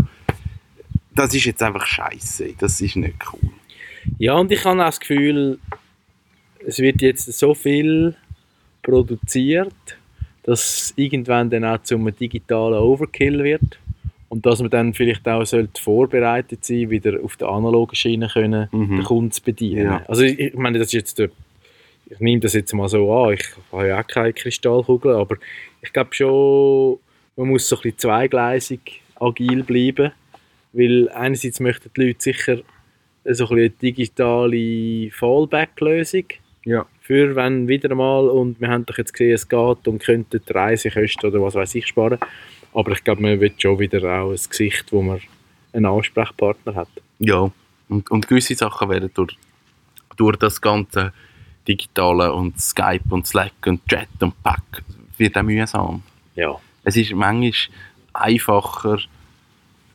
das 1.15 1.35
ist 1.35 1.45
jetzt 1.45 1.63
einfach 1.63 1.85
scheiße. 1.85 2.55
Das 2.59 2.81
ist 2.81 2.97
nicht 2.97 3.17
cool. 3.31 3.51
Ja, 4.19 4.33
und 4.37 4.51
ich 4.51 4.65
habe 4.65 4.81
auch 4.81 4.87
das 4.87 5.01
Gefühl, 5.01 5.59
es 6.67 6.79
wird 6.79 7.03
jetzt 7.03 7.31
so 7.31 7.53
viel 7.53 8.17
produziert, 8.83 9.99
dass 10.45 10.61
es 10.65 10.95
irgendwann 10.97 11.51
dann 11.51 11.67
auch 11.67 11.83
zu 11.83 11.97
einem 11.97 12.17
digitalen 12.17 12.79
Overkill 12.79 13.45
wird. 13.45 13.79
Und 14.33 14.47
dass 14.47 14.61
man 14.63 14.71
dann 14.71 14.95
vielleicht 14.95 15.29
auch 15.29 15.45
sollte 15.45 15.79
vorbereitet 15.79 16.65
sein 16.65 16.89
wieder 16.89 17.23
auf 17.23 17.37
der 17.37 17.49
analogen 17.49 17.95
Schiene 17.95 18.29
können, 18.33 18.67
Mhm. 18.73 18.89
den 18.97 19.05
Kunden 19.05 19.31
zu 19.31 19.43
bedienen. 19.43 19.85
Ja. 19.85 20.03
Also 20.09 20.23
ich, 20.23 20.39
ich 20.39 20.55
meine, 20.55 20.79
das 20.79 20.87
ist 20.89 20.95
jetzt 20.95 21.19
ich 21.21 22.19
nehme 22.19 22.41
das 22.41 22.55
jetzt 22.55 22.73
mal 22.73 22.89
so 22.89 23.13
an, 23.15 23.35
ich 23.35 23.45
habe 23.71 23.89
ja 23.89 24.01
auch 24.01 24.07
keine 24.07 24.33
Kristallkugel, 24.33 25.15
aber 25.15 25.37
ich 25.83 25.93
glaube 25.93 26.15
schon, 26.15 26.99
man 27.37 27.49
muss 27.49 27.69
so 27.69 27.77
ein 27.77 27.83
bisschen 27.83 27.99
zweigleisig 27.99 28.81
agil 29.21 29.65
bleiben, 29.65 30.13
weil 30.73 31.11
einerseits 31.11 31.61
möchten 31.61 31.91
die 31.95 32.07
Leute 32.07 32.23
sicher 32.23 32.57
so 32.57 32.63
ein 32.65 33.35
bisschen 33.35 33.57
eine 33.59 33.71
digitale 33.71 35.11
Fallback-Lösung 35.11 36.25
Ja. 36.65 36.87
für 37.03 37.37
wenn 37.37 37.69
wieder 37.69 37.95
mal 37.95 38.29
und 38.31 38.61
wir 38.63 38.69
haben 38.69 38.87
doch 38.87 38.97
jetzt 38.97 39.13
gesehen, 39.13 39.35
es 39.35 39.47
geht 39.49 39.87
und 39.89 40.03
könnten 40.03 40.41
die 40.49 40.53
Reisekosten 40.53 41.29
oder 41.31 41.43
was 41.43 41.55
weiß 41.55 41.75
ich 41.75 41.87
sparen. 41.87 42.19
Aber 42.73 42.93
ich 42.93 43.05
glaube, 43.05 43.23
man 43.23 43.41
will 43.41 43.53
schon 43.59 43.79
wieder 43.79 44.03
auch 44.03 44.31
ein 44.31 44.37
Gesicht, 44.49 44.93
wo 44.93 45.03
man 45.03 45.21
einen 45.73 45.87
Ansprechpartner 45.87 46.75
hat. 46.75 46.89
Ja. 47.19 47.51
Und, 47.89 48.11
und 48.11 48.29
gewisse 48.29 48.55
Sachen 48.55 48.89
werden 48.89 49.11
durch, 49.15 49.37
durch 50.17 50.37
das 50.37 50.61
ganze 50.61 51.13
Digitale 51.69 52.33
und 52.33 52.61
Skype 52.61 53.05
und 53.11 53.27
Slack 53.27 53.53
und 53.67 53.87
Chat 53.87 54.09
und 54.21 54.41
Pack 54.43 54.83
wird 55.19 55.37
auch 55.37 55.43
mühsam. 55.43 56.03
Ja. 56.35 56.57
Es 56.85 56.97
ist 56.97 57.13
manchmal 57.13 57.53
einfacher, 58.13 58.99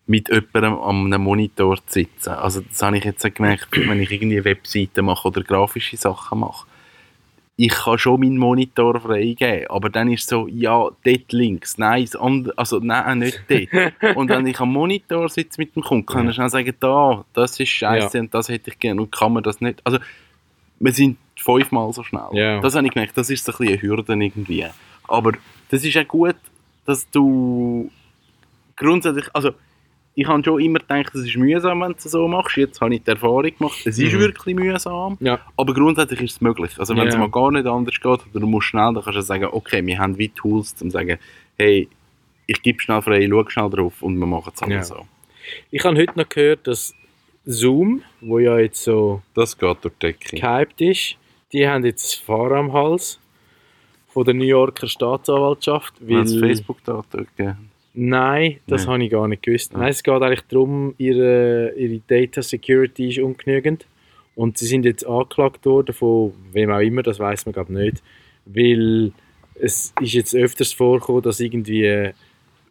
mit 0.07 0.29
jemandem 0.29 0.79
an 0.79 1.05
einem 1.05 1.21
Monitor 1.21 1.75
zu 1.85 1.99
sitzen. 1.99 2.29
Also 2.29 2.61
das 2.61 2.81
habe 2.81 2.97
ich 2.97 3.03
jetzt 3.03 3.25
auch 3.25 3.33
gemerkt, 3.33 3.67
wenn 3.71 4.01
ich 4.01 4.11
irgendwie 4.11 4.43
Webseiten 4.43 5.05
mache 5.05 5.27
oder 5.27 5.43
grafische 5.43 5.97
Sachen 5.97 6.39
mache. 6.39 6.65
Ich 7.59 7.69
kann 7.71 7.97
schon 7.97 8.19
meinen 8.19 8.37
Monitor 8.37 8.99
freigeben, 9.01 9.67
aber 9.69 9.89
dann 9.89 10.11
ist 10.11 10.21
es 10.21 10.27
so, 10.27 10.47
ja, 10.47 10.89
dort 11.03 11.31
links, 11.31 11.79
nein, 11.79 12.07
andere, 12.19 12.55
also 12.55 12.77
nein, 12.79 13.17
nicht 13.19 13.41
dort. 13.49 13.67
und 14.15 14.29
wenn 14.29 14.45
ich 14.45 14.59
am 14.59 14.71
Monitor 14.71 15.27
sitze 15.27 15.59
mit 15.59 15.75
dem 15.75 15.81
Kunden, 15.81 16.05
kann 16.05 16.25
Ja. 16.25 16.29
ich 16.29 16.35
schnell 16.35 16.49
sagen, 16.49 16.73
da, 16.79 17.25
das 17.33 17.59
ist 17.59 17.69
scheiße 17.69 18.19
und 18.19 18.31
das 18.33 18.47
hätte 18.49 18.69
ich 18.69 18.77
gerne 18.77 19.01
und 19.01 19.11
kann 19.11 19.33
man 19.33 19.41
das 19.41 19.59
nicht. 19.59 19.81
Also, 19.83 19.97
wir 20.79 20.93
sind 20.93 21.17
fünfmal 21.35 21.91
so 21.93 22.03
schnell. 22.03 22.27
Ja. 22.33 22.61
Das 22.61 22.75
habe 22.75 22.85
ich 22.85 22.93
gemerkt, 22.93 23.17
das 23.17 23.31
ist 23.31 23.43
so 23.43 23.51
ein 23.51 23.57
bisschen 23.57 23.73
eine 23.73 23.81
Hürde 23.81 24.13
irgendwie. 24.13 24.65
Aber 25.07 25.31
das 25.71 25.83
ist 25.83 25.97
auch 25.97 26.07
gut, 26.07 26.35
dass 26.85 27.09
du 27.09 27.89
grundsätzlich, 28.75 29.25
also 29.33 29.51
ich 30.19 30.27
habe 30.27 30.43
schon 30.43 30.59
immer 30.59 30.79
gedacht, 30.79 31.13
es 31.13 31.25
ist 31.27 31.37
mühsam, 31.37 31.79
wenn 31.81 31.91
du 31.91 31.97
es 31.97 32.03
so 32.05 32.27
machst. 32.27 32.57
Jetzt 32.57 32.81
habe 32.81 32.95
ich 32.95 33.03
die 33.03 33.11
Erfahrung 33.11 33.43
gemacht, 33.55 33.77
es 33.85 33.99
ist 33.99 34.13
Mhm. 34.13 34.19
wirklich 34.19 34.55
mühsam. 34.55 35.15
Ja. 35.19 35.39
Aber 35.55 35.73
grundsätzlich 35.75 36.21
ist 36.21 36.31
es 36.33 36.41
möglich. 36.41 36.71
Also 36.79 36.95
wenn 36.97 37.07
es 37.07 37.13
Ja. 37.13 37.19
mal 37.19 37.29
gar 37.29 37.51
nicht 37.51 37.67
anders 37.67 37.93
geht 37.95 38.03
oder 38.05 38.39
du 38.39 38.47
musst 38.47 38.67
schnell, 38.67 38.93
dann 38.95 39.03
kannst 39.03 39.15
du 39.17 39.21
sagen, 39.21 39.47
okay, 39.51 39.85
wir 39.85 39.99
haben 39.99 40.17
wie 40.17 40.29
Tools, 40.29 40.73
um 40.81 40.89
zu 40.89 40.93
sagen, 40.97 41.19
hey, 41.59 41.87
ich 42.47 42.59
gebe 42.63 42.81
schnell 42.81 43.01
frei, 43.03 43.27
schau 43.29 43.47
schnell 43.47 43.69
drauf 43.69 44.01
und 44.01 44.17
wir 44.17 44.25
machen 44.25 44.51
es 44.55 44.63
alle 44.63 44.73
Ja. 44.75 44.83
so. 44.83 45.05
Ich 45.69 45.83
habe 45.85 45.95
heute 45.97 46.17
noch 46.17 46.27
gehört, 46.27 46.65
dass 46.65 46.95
Zoom, 47.45 48.01
wo 48.19 48.39
ja 48.39 48.57
jetzt 48.57 48.83
so 48.83 49.21
Das 49.35 49.55
geht 49.55 49.77
durch 49.83 49.93
die 50.01 50.07
Decke. 50.07 50.35
gehypt 50.35 50.81
ist, 50.81 51.15
die 51.53 51.67
haben 51.67 51.85
jetzt 51.85 52.03
das 52.05 52.13
Fahrer 52.15 52.55
am 52.57 52.73
Hals 52.73 53.19
von 54.09 54.25
der 54.25 54.33
New 54.33 54.43
Yorker 54.45 54.87
Staatsanwaltschaft. 54.87 55.93
Weil 56.01 56.21
es 56.21 56.35
Facebook-Daten 56.39 57.27
gegeben 57.37 57.69
nein, 57.97 58.59
das 58.67 58.85
Nein. 58.85 58.93
habe 58.93 59.03
ich 59.03 59.09
gar 59.11 59.27
nicht 59.27 59.43
gewusst. 59.43 59.73
Ja. 59.73 59.79
Nein, 59.79 59.89
es 59.89 60.03
geht 60.03 60.21
eigentlich 60.21 60.43
darum, 60.47 60.93
ihre, 60.97 61.73
ihre 61.75 61.99
Data 62.07 62.41
Security 62.41 63.09
ist 63.09 63.19
ungenügend. 63.19 63.85
Und 64.35 64.57
sie 64.59 64.67
sind 64.67 64.85
jetzt 64.85 65.05
angeklagt 65.05 65.65
worden 65.65 65.93
von 65.93 66.31
wem 66.51 66.69
auch 66.71 66.79
immer, 66.79 67.01
das 67.01 67.19
weiß 67.19 67.47
man 67.47 67.53
glaube 67.53 67.73
nicht. 67.73 68.03
Weil 68.45 69.11
es 69.55 69.93
ist 69.99 70.13
jetzt 70.13 70.35
öfters 70.35 70.73
vorgekommen, 70.73 71.23
dass 71.23 71.39
irgendwie 71.39 72.11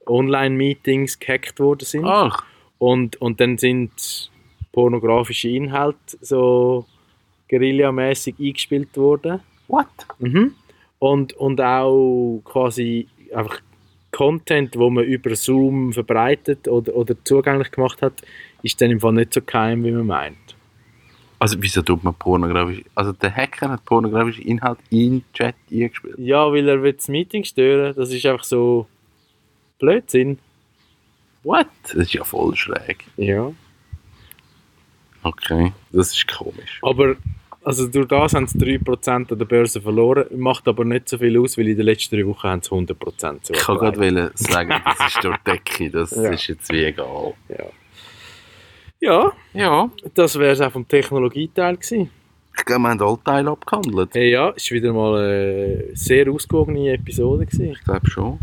Online-Meetings 0.07 1.19
gehackt 1.19 1.59
worden 1.59 1.85
sind. 1.85 2.05
Ach, 2.05 2.45
Und, 2.79 3.21
und 3.21 3.41
dann 3.41 3.59
sind 3.59 4.31
pornografische 4.73 5.49
Inhalte 5.49 5.99
so 6.21 6.87
guerillamäßig 7.49 8.37
eingespielt 8.39 8.97
worden. 8.97 9.41
what? 9.67 9.87
Mhm. 10.21 10.55
Und, 11.01 11.33
und 11.35 11.61
auch 11.61 12.41
quasi 12.45 13.09
einfach 13.35 13.61
Content, 14.13 14.77
wo 14.77 14.89
man 14.91 15.05
über 15.05 15.35
Zoom 15.37 15.93
verbreitet 15.93 16.69
oder, 16.69 16.95
oder 16.95 17.15
zugänglich 17.25 17.71
gemacht 17.71 18.01
hat, 18.03 18.23
ist 18.63 18.81
dann 18.81 18.91
im 18.91 19.01
Fall 19.01 19.13
nicht 19.13 19.35
so 19.35 19.43
geheim, 19.43 19.85
wie 19.85 19.91
man 19.91 20.07
meint. 20.07 20.57
Also 21.39 21.61
wieso 21.61 21.83
tut 21.83 22.03
man 22.03 22.15
pornografisch? 22.15 22.83
Also 22.95 23.13
der 23.13 23.35
Hacker 23.35 23.69
hat 23.69 23.85
pornografische 23.85 24.43
Inhalt 24.43 24.79
in 24.91 25.21
den 25.21 25.25
Chat 25.35 25.55
eingespielt. 25.71 26.19
Ja, 26.19 26.51
weil 26.51 26.69
er 26.69 26.83
will 26.83 26.95
das 26.95 27.09
Meeting 27.09 27.45
stören, 27.45 27.95
das 27.95 28.11
ist 28.11 28.25
einfach 28.25 28.45
so 28.45 28.87
Blödsinn. 29.79 30.39
What? 31.43 31.67
Das 31.83 31.95
ist 31.95 32.15
ja 32.15 32.25
voll 32.25 32.57
schräg. 32.57 33.05
Ja. 33.17 33.53
Okay, 35.23 35.73
das 35.93 36.13
ist 36.13 36.27
komisch. 36.27 36.79
Aber 36.83 37.17
also 37.67 37.89
durch 37.89 38.07
das 38.09 38.33
haben 38.35 38.47
sie 38.47 38.59
3% 38.59 39.09
an 39.33 39.39
der 39.39 39.45
Börse 39.45 39.81
verloren, 39.81 40.25
macht 40.37 40.69
aber 40.69 40.85
nicht 40.85 41.09
so 41.09 41.19
viel 41.19 41.37
aus, 41.39 41.59
weil 41.59 41.69
in 41.69 41.77
den 41.77 41.85
letzten 41.87 42.15
drei 42.17 42.27
Wochen 42.27 42.49
haben 42.49 42.63
sie 42.63 42.71
100% 42.71 43.39
so 43.43 43.53
Ich 43.55 43.61
kann 43.61 43.77
gerade 43.79 44.31
sagen, 44.37 44.71
das 44.85 45.15
ist 45.15 45.25
durch 45.25 45.37
die 45.39 45.51
Decke, 45.51 45.91
das 45.91 46.11
Ja. 46.13 46.31
ist 46.31 46.47
jetzt 46.47 46.71
wie 46.73 46.85
egal. 46.85 47.35
Ja. 47.49 47.65
ja, 49.01 49.33
Ja, 49.53 49.91
das 50.15 50.39
wäre 50.39 50.53
es 50.53 50.61
auch 50.61 50.71
vom 50.73 50.87
Technologieteil 50.87 51.77
gewesen. 51.77 52.09
ich 52.57 52.65
glaube, 52.65 52.83
wir 52.85 52.89
haben 52.91 53.03
alle 53.03 53.19
Teile 53.25 53.51
abgehandelt. 53.51 54.11
Hey, 54.15 54.31
ja, 54.31 54.53
es 54.57 54.71
war 54.71 54.77
wieder 54.77 54.93
mal 54.93 55.15
eine 55.19 55.85
sehr 55.97 56.31
ausgewogene 56.31 56.93
Episode. 56.95 57.47
Gewesen. 57.47 57.73
Ich 57.73 57.83
glaube 57.85 58.09
schon. 58.09 58.39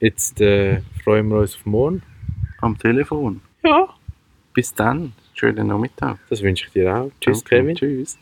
Jetzt 0.00 0.40
äh, 0.40 0.80
freuen 1.02 1.28
wir 1.28 1.38
uns 1.40 1.56
auf 1.56 1.66
morgen. 1.66 2.02
Am 2.60 2.78
Telefon. 2.78 3.40
Ja, 3.64 3.88
Bis 4.54 4.72
dann. 4.74 5.12
Schönen 5.38 5.68
Nachmittag. 5.68 6.18
das 6.28 6.42
wünsche 6.42 6.66
ich 6.66 6.72
dir 6.72 6.92
auch. 6.92 7.12
Tschüss, 7.20 7.44
Danke. 7.44 7.62
Kevin. 7.62 7.76
Tschüss. 7.76 8.18